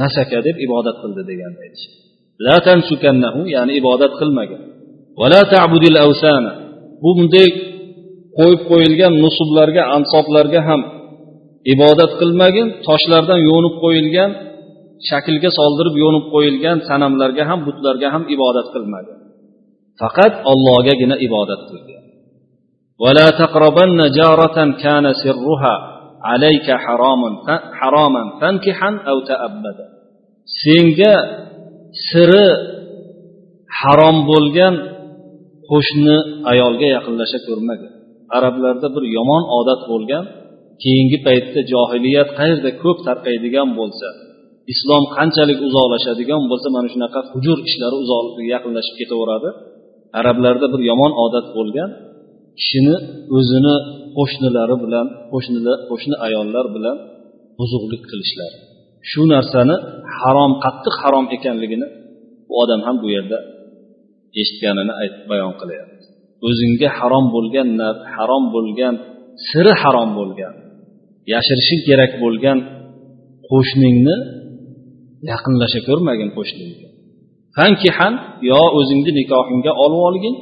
nasaka 0.00 0.38
deb 0.46 0.56
ibodat 0.66 0.96
qildi 1.02 1.22
deganda 1.30 1.62
ya'ni 3.54 3.72
ibodat 3.80 4.12
qilmagin 4.20 4.60
bu 7.02 7.10
bunday 7.18 7.48
qo'yib 8.38 8.60
qo'yilgan 8.70 9.12
nusublarga 9.24 9.82
ansoblarga 9.96 10.60
ham 10.68 10.80
ibodat 11.74 12.12
qilmagin 12.20 12.66
toshlardan 12.88 13.40
yo'nib 13.50 13.74
qo'yilgan 13.84 14.30
shaklga 15.08 15.50
soldirib 15.58 15.96
yo'nib 16.04 16.24
qo'yilgan 16.34 16.76
sanamlarga 16.88 17.44
ham 17.50 17.60
butlarga 17.68 18.08
ham 18.14 18.22
ibodat 18.34 18.66
qilmagan 18.74 19.18
faqat 20.00 20.32
ollohgagina 20.52 21.16
ibodat 21.26 21.62
qilgan 21.70 22.04
ولا 23.04 23.28
تقربن 23.42 23.98
جارة 24.20 24.58
كان 24.84 25.04
سرها 25.24 25.74
عليك 26.30 26.68
حرام 26.84 27.22
حراما 27.78 28.22
فانكحا 28.40 28.90
أو 29.10 29.16
تأبدا 29.30 29.86
senga 30.62 31.14
siri 32.08 32.46
harom 33.80 34.16
bo'lgan 34.30 34.74
qo'shni 35.70 36.16
ayolga 36.52 36.86
yaqinlasha 36.96 37.38
ko'rmagin 37.46 37.92
Arablarda 38.37 38.87
bir 38.95 39.03
yomon 39.17 39.43
odat 39.59 39.81
bo'lgan 39.91 40.25
keyingi 40.83 41.17
paytda 41.27 41.59
johiliyat 41.73 42.29
qayerda 42.39 42.69
ko'p 42.83 42.97
tarqaydigan 43.07 43.69
bo'lsa 43.79 44.07
islom 44.73 45.03
qanchalik 45.17 45.59
uzoqlashadigan 45.67 46.41
bo'lsa 46.51 46.67
mana 46.75 46.87
shunaqa 46.93 47.19
hujur 47.33 47.57
ishlari 47.69 47.95
uzoq 48.03 48.25
yaqinlashib 48.53 48.95
ketaveradi. 49.01 49.49
Arablarda 50.19 50.67
bir 50.73 50.81
yomon 50.89 51.11
odat 51.25 51.47
bo'lgan 51.57 51.89
kishini 52.59 52.95
o'zini 53.37 53.75
qo'shnilari 54.17 54.75
bilan 54.83 55.07
qo'shnilar 55.31 55.77
qo'shni 55.89 56.15
ayollar 56.27 56.65
bilan 56.75 56.97
buzuqlik 57.59 58.03
qilishlari. 58.11 58.57
Shu 59.11 59.21
narsani 59.33 59.75
harom 60.19 60.51
qattiq 60.63 60.95
harom 61.03 61.25
ekanligini 61.35 61.87
bu 62.47 62.53
odam 62.63 62.81
ham 62.87 62.95
bu 63.03 63.07
yerda 63.15 63.37
eshitganini 64.41 64.93
aytib 65.01 65.23
bayon 65.31 65.53
qilyapti. 65.61 66.05
o'zingga 66.48 66.88
harom 66.98 67.26
bo'lgan 67.34 67.68
harom 68.14 68.44
bo'lgan 68.54 68.94
siri 69.48 69.72
harom 69.82 70.10
bo'lgan 70.18 70.54
yashirishing 71.32 71.82
kerak 71.88 72.12
bo'lgan 72.24 72.58
qo'shningni 73.50 74.16
yaqinlasha 75.30 75.80
ko'rmagin 75.88 76.28
qo'shningga 76.36 76.88
fankihan 77.56 78.12
yo 78.50 78.62
o'zingni 78.78 79.12
nikohingga 79.20 79.72
olib 79.84 80.00
olgin 80.08 80.34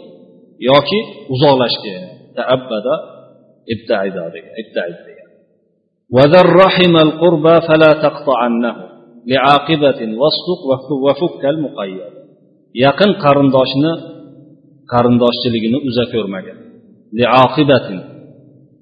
yoki 0.70 1.00
uzoqlashgin 1.34 2.02
taabbada 2.36 2.94
ibtaida 3.74 4.24
degan 4.34 4.54
ibtaid 4.62 4.98
degan 5.06 5.24
وذر 6.16 6.48
رحم 6.64 6.94
القربى 7.06 7.56
فلا 7.68 7.92
تقطعنه 8.06 8.74
لعاقبة 9.30 10.00
واصدق 10.20 10.60
وفك 11.06 11.42
المقيد 11.54 12.14
yaqin 12.84 13.10
qarindoshni 13.24 13.92
qarindoshchiligini 14.93 15.79
uza 15.89 16.05
ko'rmagan 16.13 16.57
liaqibatin 17.19 17.99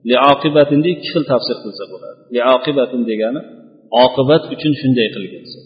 liaqibatinni 0.10 0.88
ikki 0.96 1.08
xil 1.13 1.24
tafsir 1.32 1.58
qilsa 1.63 1.84
bo'ladi. 1.91 2.20
Liaqibatin 2.36 3.02
degani 3.12 3.41
oqibat 4.06 4.43
uchun 4.54 4.74
shunday 4.82 5.08
qilginsan 5.15 5.63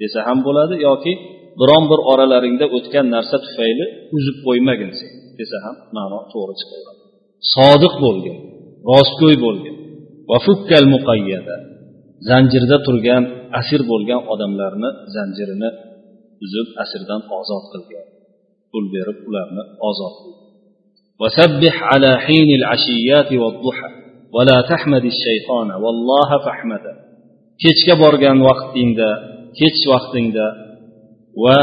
desa 0.00 0.18
ham 0.28 0.38
bo'ladi 0.46 0.74
yoki 0.88 1.12
biron 1.60 1.84
bir 1.90 2.00
oralaringda 2.12 2.66
o'tgan 2.76 3.06
narsa 3.14 3.36
tufayli 3.44 3.86
uzib 4.16 4.36
qo'ymagin 4.46 4.90
sen 4.98 5.10
desa 5.38 5.56
ham 5.64 5.76
ma'no 5.96 6.18
to'g'ri 6.32 6.54
chiqaveradi 6.60 7.02
sodiq 7.54 7.94
bo'lgin 8.04 8.36
rostgo'y 8.90 9.36
bo'lgin. 9.44 9.76
Vafukkal 10.30 10.86
muqayyada 10.94 11.56
zanjirda 12.28 12.76
turgan 12.86 13.22
asir 13.60 13.80
bo'lgan 13.90 14.20
odamlarni 14.32 14.90
zanjirini 15.14 15.70
uzib 16.44 16.68
asirdan 16.82 17.20
ozod 17.38 17.64
qilgan. 17.72 18.06
pul 18.71 18.85
berib 18.93 19.17
ularni 19.29 19.63
ozod 19.89 20.15
qilgan 20.21 20.43
وسبح 21.21 21.75
على 21.91 22.11
حين 22.25 22.49
العشيات 22.59 23.29
والضحى 23.41 23.89
ولا 24.35 24.57
تحمد 24.71 25.03
الشيطان 25.13 25.67
والله 25.83 26.29
فاحمده 26.45 26.93
kechga 27.63 27.95
borgan 28.03 28.37
vaqtingda 28.47 29.09
kech 29.59 29.79
vaqtingda 29.93 30.45
va 31.43 31.57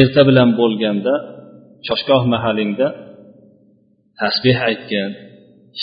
erta 0.00 0.22
bilan 0.28 0.50
bo'lganda 0.60 1.14
choshgoh 1.86 2.22
mahalingda 2.34 2.88
tasbeh 4.20 4.58
aytgin 4.70 5.10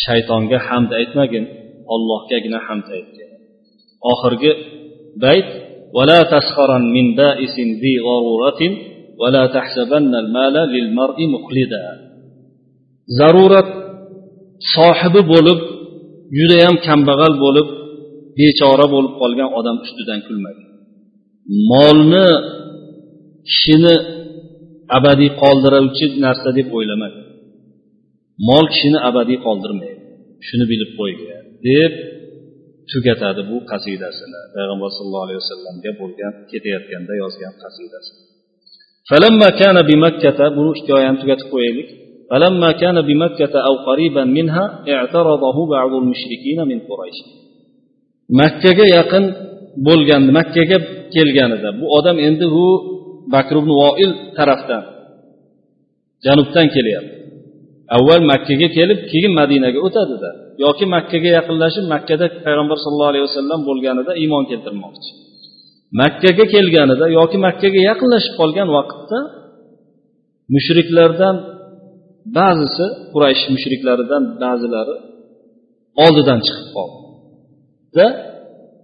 shaytonga 0.04 0.58
hamd 0.68 0.92
aytmagin 1.00 1.46
ollohgagina 1.94 2.60
hamd 2.68 2.88
aytgin 2.98 3.30
oxirgi 4.12 4.52
bayt 5.26 5.50
ولا 5.98 6.20
تسخرا 6.34 6.80
من 6.96 7.06
بائس 7.22 7.56
ذي 7.82 7.94
ضرورة 8.10 8.62
ولا 9.22 9.44
تحسبن 9.56 10.14
المال 10.24 10.56
للمرء 10.74 11.18
مخلدا 11.34 12.08
zarurat 13.20 13.70
sohibi 14.76 15.22
bo'lib 15.34 15.60
judayam 16.38 16.76
kambag'al 16.88 17.34
bo'lib 17.44 17.68
bechora 18.40 18.86
bo'lib 18.94 19.14
qolgan 19.22 19.50
odam 19.60 19.78
ustidan 19.86 20.20
kulmagin 20.28 20.68
molni 21.72 22.28
kishini 23.50 23.96
abadiy 24.98 25.32
qoldiruvchi 25.42 26.06
narsa 26.26 26.50
deb 26.58 26.68
o'ylamang 26.78 27.16
mol 28.50 28.66
kishini 28.74 29.00
abadiy 29.10 29.40
qoldirmaydi 29.46 30.02
shuni 30.48 30.66
bilib 30.72 30.92
qo'ygin 31.00 31.44
deb 31.68 31.94
tugatadi 32.92 33.42
bu 33.50 33.58
qasidasini 33.72 34.42
payg'ambar 34.56 34.90
sallallohu 34.98 35.26
alayhi 35.28 35.42
vasallamga 35.44 35.92
bo'lgan 36.02 36.34
ketayotganda 36.52 37.14
yozgan 37.24 37.54
qasidasi 37.64 38.12
فلما 39.12 39.50
كان 39.62 39.78
بمكة 39.90 40.40
bunu 40.56 40.72
hikoyani 40.78 41.18
tugatib 41.22 41.48
qo'yaylik 41.54 41.90
فلما 42.32 42.70
كان 42.82 42.98
بمكة 43.10 43.54
أو 43.68 43.74
قريبا 43.88 44.24
منها 44.38 44.66
اعترضه 44.94 45.58
بعض 45.76 45.92
المشركين 46.02 46.60
من 46.72 46.80
قريش 46.90 47.20
makkaga 48.40 48.86
yaqin 48.98 49.26
bo'lganda 49.88 50.32
makkaga 50.40 50.78
kelganida 51.16 51.70
bu 51.80 51.86
odam 51.98 52.18
endi 52.28 52.46
u 52.64 52.66
bakr 53.34 53.56
ibn 53.62 53.72
voil 53.82 54.12
tarafdan 54.38 54.84
janubdan 56.26 56.68
kelyapti 56.76 57.16
avval 57.96 58.22
makkaga 58.32 58.68
kelib 58.78 59.00
keyin 59.12 59.34
madinaga 59.40 59.80
o'tadida 59.88 60.30
yoki 60.64 60.86
makkaga 60.96 61.30
yaqinlashib 61.38 61.86
makkada 61.94 62.26
payg'ambar 62.46 62.78
sallallohu 62.84 63.12
alayhi 63.14 63.26
vasallam 63.30 63.60
bo'lganida 63.70 64.12
iymon 64.22 64.44
keltirmoqchi 64.52 65.12
makkaga 66.02 66.46
kelganida 66.54 67.06
yoki 67.18 67.38
makkaga 67.46 67.80
yaqinlashib 67.90 68.34
qolgan 68.40 68.70
vaqtda 68.78 69.20
mushriklardan 70.56 71.36
ba'zisi 72.38 72.86
quraysh 73.14 73.44
mushriklaridan 73.56 74.24
ba'zilari 74.44 74.96
oldidan 76.06 76.40
chiqib 76.48 76.68
qoldi 76.78 78.06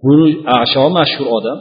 buni 0.04 0.28
asho 0.60 0.84
mashhur 0.98 1.26
odam 1.38 1.58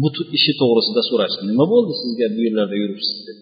bu 0.00 0.08
ishi 0.38 0.52
to'g'risida 0.60 1.02
so'rashdi 1.10 1.42
nima 1.50 1.64
bo'ldi 1.72 1.92
sizga 2.00 2.26
bu 2.34 2.40
yerlarda 2.46 2.76
yuribsiz 2.82 3.18
deb 3.28 3.38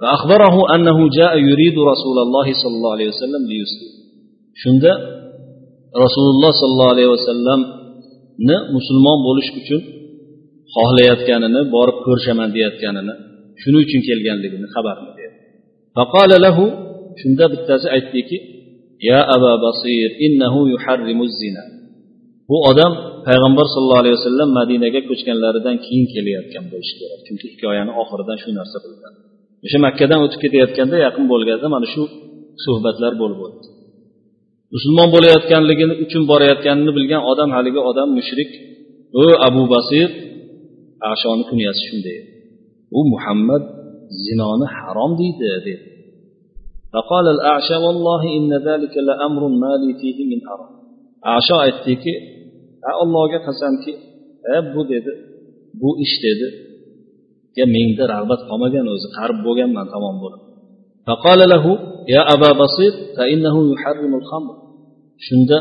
فأخبره 0.00 0.56
أنه 0.74 0.98
جاء 1.18 1.32
يريد 1.50 1.76
رسول 1.92 2.16
الله 2.24 2.46
صلى 2.60 2.74
الله 2.78 2.92
عليه 2.96 3.08
وسلم 3.14 3.42
ليسلم 3.52 3.92
shunda 4.62 4.92
rasululloh 6.04 6.52
sollallohu 6.60 6.92
alayhi 6.94 7.10
vasallamni 7.16 8.56
musulmon 8.76 9.18
bo'lish 9.26 9.50
uchun 9.60 9.80
xohlayotganini 10.75 11.61
borib 11.75 11.97
ko'rishaman 12.05 12.49
deyayotganini 12.55 13.13
shuning 13.61 13.81
uchun 13.85 14.01
kelganligini 14.07 14.67
xabar 14.75 14.97
berdi. 15.05 15.23
Lahu 16.45 16.65
shunda 17.19 17.45
bittasi 17.53 17.87
aytdiki 17.95 18.37
ya 19.09 19.19
aba 19.35 19.51
basir 19.65 20.09
innahu 20.25 20.59
yuharrimu 20.73 21.25
zina. 21.39 21.63
Bu 22.49 22.57
odam 22.69 22.91
payg'ambar 23.27 23.65
sallallohu 23.73 24.01
alayhi 24.03 24.17
vasallam 24.19 24.49
madinaga 24.59 24.99
ko'chganlaridan 25.09 25.75
keyin 25.85 26.05
kelayotgan 26.13 26.65
bo'lishi 26.71 26.95
kerak. 26.99 27.19
Chunki 27.27 27.45
hikoyani 27.53 27.91
oxiridan 28.01 28.37
shu 28.43 28.49
narsa 28.59 28.77
bilgan. 28.85 29.13
O'sha 29.65 29.79
makkadan 29.87 30.19
o'tib 30.25 30.39
ketayotganda 30.43 30.97
yaqin 31.05 31.25
bo'lganda 31.31 31.67
mana 31.75 31.87
shu 31.93 32.03
suhbatlar 32.65 33.13
bo'lib 33.21 33.39
o'tdi. 33.45 33.67
Musulmon 34.75 35.09
bo'layotganligini 35.15 35.93
uchun 36.03 36.23
borayotganini 36.31 36.91
bilgan 36.97 37.21
odam 37.31 37.49
haligi 37.55 37.81
odam 37.89 38.07
mushrik. 38.17 38.51
O 39.21 39.25
abu 39.47 39.63
basir 39.73 40.07
ashoni 41.12 41.42
kunyasi 41.50 41.80
shunday 41.88 42.18
u 42.98 43.00
muhammad 43.12 43.62
zinoni 44.24 44.66
harom 44.76 45.12
deydi 45.20 45.46
dedi 45.54 45.74
فقال 46.94 47.26
الأعشى 47.36 47.76
والله 47.86 48.22
إن 48.38 48.50
ذلك 48.68 48.94
لأمر 49.08 49.42
ما 49.62 49.72
لي 49.82 49.90
فيه 50.00 50.18
من 50.30 50.40
حرام 50.48 50.72
asho 51.36 51.56
aytdiki 51.66 52.12
allohga 53.02 53.38
qasamki 53.46 53.92
bu 54.74 54.82
dedi 54.92 55.12
bu 55.80 55.90
ish 56.04 56.16
dedi 56.24 56.48
menda 57.74 58.04
rag'bat 58.14 58.40
qolmagan 58.48 58.86
o'zi 58.94 59.08
qarib 59.16 59.38
bo'lganman 59.46 59.86
tamom 59.94 60.16
bo'lib 60.24 60.42
فقال 61.08 61.40
له 61.54 61.64
يا 62.14 62.22
أبا 62.34 62.50
بصير 62.62 62.92
فإنه 63.16 63.54
يحرم 63.72 64.12
الخمر 64.20 64.56
shunda 65.26 65.58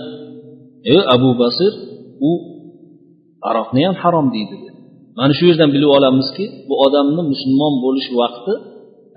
ey 0.93 1.01
abu 1.15 1.29
basir 1.41 1.73
u 2.29 2.31
aroqni 3.49 3.81
ham 3.87 3.95
harom 4.03 4.27
deydi 4.35 4.55
dedi 4.63 4.72
mana 5.19 5.33
shu 5.37 5.43
yerdan 5.49 5.69
bilib 5.75 5.91
olamizki 5.97 6.45
bu 6.69 6.75
odamni 6.85 7.21
musulmon 7.31 7.73
bo'lish 7.85 8.09
vaqti 8.21 8.53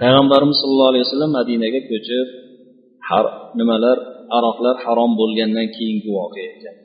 payg'ambarimiz 0.00 0.56
sallallohu 0.60 0.90
alayhi 0.92 1.04
vasallam 1.06 1.32
madinaga 1.38 1.80
ko'chib 1.90 2.28
nimalar 3.58 3.98
aroqlar 4.36 4.74
harom 4.84 5.12
bo'lgandan 5.20 5.66
keyingi 5.76 6.10
voqea 6.18 6.46
ekan 6.54 6.76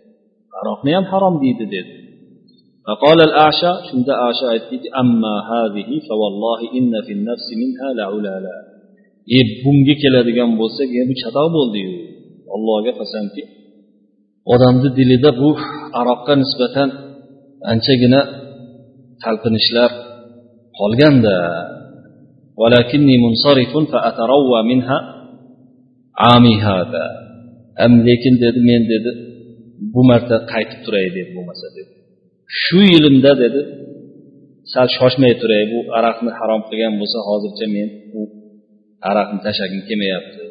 aroqni 0.60 0.92
ham 0.98 1.06
harom 1.12 1.36
deydi 1.44 1.66
dedi 1.76 1.94
فقال 2.88 3.20
الأعشى 3.30 3.72
شند 3.90 4.10
أعشى 4.26 4.46
aytdiki 4.56 4.88
أما 5.02 5.36
هذه 5.52 5.90
فوالله 6.08 6.60
إن 6.78 6.94
في 7.06 7.12
النفس 7.18 7.48
منها 7.62 7.88
لعلالا 8.00 8.58
e 9.38 9.40
bunga 9.64 9.96
keladigan 10.02 10.52
bo'lsak 10.62 10.90
e 11.00 11.02
bu 11.10 11.14
chatoq 11.22 11.48
bo'ldiyu 11.58 11.94
allohga 12.56 12.92
qasamki 13.00 13.44
odamni 14.54 14.90
dilida 14.98 15.32
bu 15.42 15.50
aroqqa 16.00 16.34
nisbatan 16.42 16.90
anchagina 17.72 18.20
talpinishlar 19.24 19.92
qolganda 20.80 21.38
ولكني 22.62 23.16
منصرف 23.26 23.74
فأتروى 23.92 24.60
منها 24.72 24.98
عامي 26.24 26.56
هذا 26.70 27.28
am 27.86 27.94
lekin 28.08 28.36
dedi 28.44 28.60
men 28.70 28.82
dedi 28.92 29.12
bu 29.94 30.02
marta 30.10 30.36
qaytib 30.52 30.80
turay 30.86 31.08
dedi 31.18 31.30
bo'lmasa 31.36 31.68
dedi 31.78 31.92
shu 32.62 32.80
yilimda 32.92 33.32
dedi 33.44 33.62
sal 34.74 34.88
shoshmay 34.98 35.34
turay 35.42 35.64
bu 35.72 35.80
aroqni 35.98 36.32
harom 36.40 36.62
qilgan 36.70 36.94
bo'lsa 37.02 37.20
hozircha 37.30 37.66
men 37.76 37.90
bu 38.12 38.22
aroqni 39.10 39.40
tashlagim 39.46 39.82
kelmayapti 39.88 40.44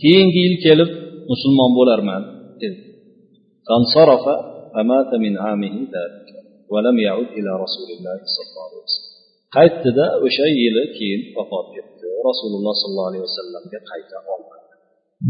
keyingi 0.00 0.40
yil 0.46 0.56
kelib 0.66 0.90
musulmon 1.30 1.70
bo'larman 1.78 2.22
dedi 2.62 2.78
Qaytdida 9.55 10.05
o'sha 10.25 10.47
yili 10.59 10.83
keyin 10.97 11.21
vafot 11.37 11.67
etdi 11.81 12.07
rasululloh 12.29 12.73
sollallohu 12.81 13.09
alayhi 13.11 13.25
vasallamga 13.27 13.79
qayta 13.91 14.17
olmadi 14.33 14.67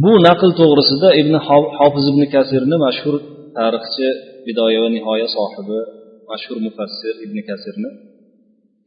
bu 0.03 0.13
naql 0.27 0.51
to'g'risida 0.59 1.09
ibn 1.21 1.33
hofiz 1.79 2.05
ibn 2.11 2.21
kasirni 2.35 2.75
mashhur 2.85 3.15
tarixchi 3.57 4.07
bidoya 4.45 4.79
va 4.83 4.89
nihoya 4.95 5.27
sohibi 5.37 5.79
mashhur 6.29 6.57
mufassir 6.65 7.13
ibn 7.25 7.37
kasirni 7.49 7.89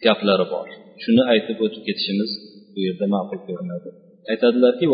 gaplari 0.07 0.47
bor. 0.53 0.69
Shuni 1.03 1.23
aytib 1.33 1.59
o'tib 1.65 1.83
ketishimiz 1.89 2.31
bu 2.75 2.79
yerda 2.87 3.07
ma'qul 3.15 3.41
ko'rinadi. 3.49 3.89
Aytadilarki 4.33 4.87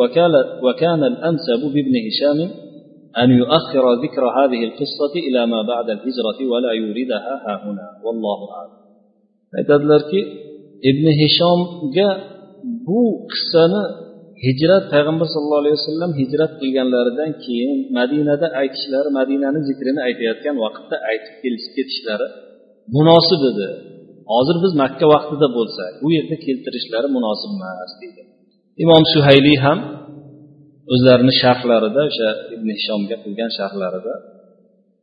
أن 3.22 3.30
يؤخر 3.41 3.86
ذكر 4.04 4.24
هذه 4.39 4.62
القصة 4.68 5.14
إلى 5.28 5.41
ما 5.54 5.62
بعد 5.72 5.88
الهجرة 5.95 6.39
ولا 6.51 6.72
يوردها 6.72 7.34
ها 7.45 7.56
هنا 7.66 7.88
والله 8.06 8.39
أعلم 8.58 8.84
aytadilarki 9.60 10.20
ibn 10.89 11.06
hishomga 11.22 12.10
bu 12.88 13.01
qissani 13.32 13.84
hijrat 14.45 14.84
payg'ambar 14.93 15.28
sallallohu 15.34 15.64
alayhi 15.64 15.78
vasallam 15.82 16.12
hijrat 16.22 16.51
qilganlaridan 16.62 17.32
keyin 17.45 17.78
madinada 17.97 18.47
aytishlari 18.62 19.10
madinani 19.20 19.60
zikrini 19.70 20.01
aytayotgan 20.08 20.56
vaqtda 20.66 20.95
aytib 21.12 21.36
ketishlari 21.76 22.28
munosib 22.97 23.41
edi 23.51 23.68
hozir 24.34 24.58
biz 24.64 24.74
makka 24.84 25.06
vaqtida 25.14 25.47
bo'lsak 25.58 25.91
bu 26.04 26.10
yerda 26.18 26.36
keltirishlari 26.45 27.08
munosib 27.18 27.51
emas 27.58 27.91
deydi 28.01 28.22
imom 28.84 29.04
suhayliy 29.14 29.58
ham 29.66 29.80
o'zlarini 30.93 31.34
sharhlarida 31.41 32.01
o'sha 32.10 32.30
ibn 32.56 32.68
hishomga 32.78 33.16
qilgan 33.24 33.51
sharhlarida 33.60 34.16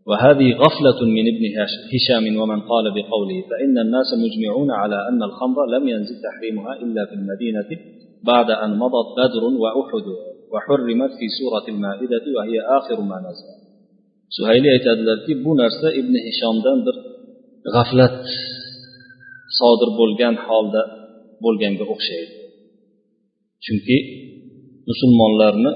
وهذه 0.09 0.49
غفلة 0.65 1.01
من 1.17 1.25
ابن 1.33 1.45
هشام 1.93 2.25
ومن 2.41 2.61
قال 2.71 2.85
بقوله 2.97 3.39
فإن 3.51 3.77
الناس 3.85 4.11
مجمعون 4.25 4.71
على 4.81 4.99
أن 5.09 5.21
الخمر 5.29 5.59
لم 5.75 5.85
ينزل 5.93 6.17
تحريمها 6.29 6.73
إلا 6.85 7.03
في 7.09 7.15
المدينة 7.21 7.71
بعد 8.31 8.49
أن 8.65 8.71
مضت 8.83 9.09
بدر 9.21 9.45
وأحد 9.63 10.07
وحرمت 10.53 11.13
في 11.19 11.27
سورة 11.39 11.67
المائدة 11.75 12.25
وهي 12.37 12.57
آخر 12.79 12.99
ما 13.11 13.19
نزل 13.27 13.51
suhayli 14.37 14.69
aytadilarki 14.77 15.33
bu 15.45 15.53
narsa 15.61 15.89
ibn 16.01 16.15
hishomdan 16.27 16.79
bir 16.87 16.97
g'aflat 17.75 18.21
sodir 19.59 19.91
bo'lgan 20.01 20.35
holda 20.47 20.83
bo'lganga 21.45 21.85
o'xshaydi 21.95 22.35
chunki 23.65 23.97
musulmonlarni 24.90 25.72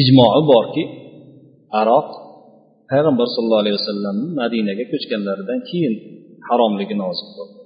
ijmoi 0.00 0.40
borki 0.52 0.84
aroq 1.80 2.08
payg'ambar 2.90 3.26
sallallohu 3.34 3.62
alayhi 3.64 3.78
vasallamni 3.80 4.28
madinaga 4.40 4.84
ko'chganlaridan 4.92 5.60
keyin 5.70 5.94
haromligi 6.48 6.96
nozil 7.02 7.28
bo'ldi. 7.38 7.60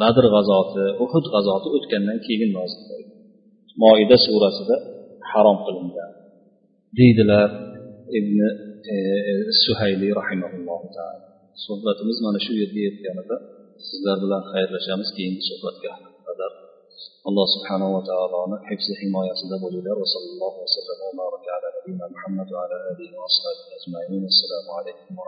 Badr 0.00 0.24
g'azoti 0.34 0.84
uhud 1.04 1.24
g'azoti 1.34 1.68
o'tgandan 1.76 2.18
keyin 2.26 2.50
nozil 2.58 2.82
bo'ldi. 2.90 3.12
Moida 3.82 4.16
surasida 4.26 4.76
harom 5.32 5.58
qilingan 5.66 6.10
deydilar 6.98 7.48
ibn 8.18 8.38
e, 8.94 8.96
e 9.30 9.32
suhayli 9.64 10.08
rahimaulloh 10.20 10.80
suhbatimiz 11.66 12.18
mana 12.26 12.38
shu 12.44 12.52
yerga 12.60 12.80
yetganida 12.88 13.36
sizlar 13.88 14.16
bilan 14.24 14.42
xayrlashamiz 14.52 15.08
keyingi 15.16 15.42
suhbatga 15.50 15.92
qadar 16.26 16.52
alloh 17.28 17.46
subhanava 17.54 18.00
taoloni 18.10 18.56
hifzi 18.68 18.92
himoyasida 19.00 19.56
bo'linglar. 19.64 19.96
Va 20.02 20.08
sallallohu 20.14 20.58
vasallam 20.64 20.98
va 21.04 21.10
baraka 21.20 21.48
ala 21.56 21.68
nabiyina 21.76 22.06
muhammad 22.14 22.48
va 22.54 22.60
ala 22.64 22.76
alihi 22.90 23.14
va 23.18 23.24
ashabihi 23.30 23.70
ajmain. 23.78 24.22
Assalomu 24.32 24.70
alaykum 24.80 25.12
va 25.18 25.24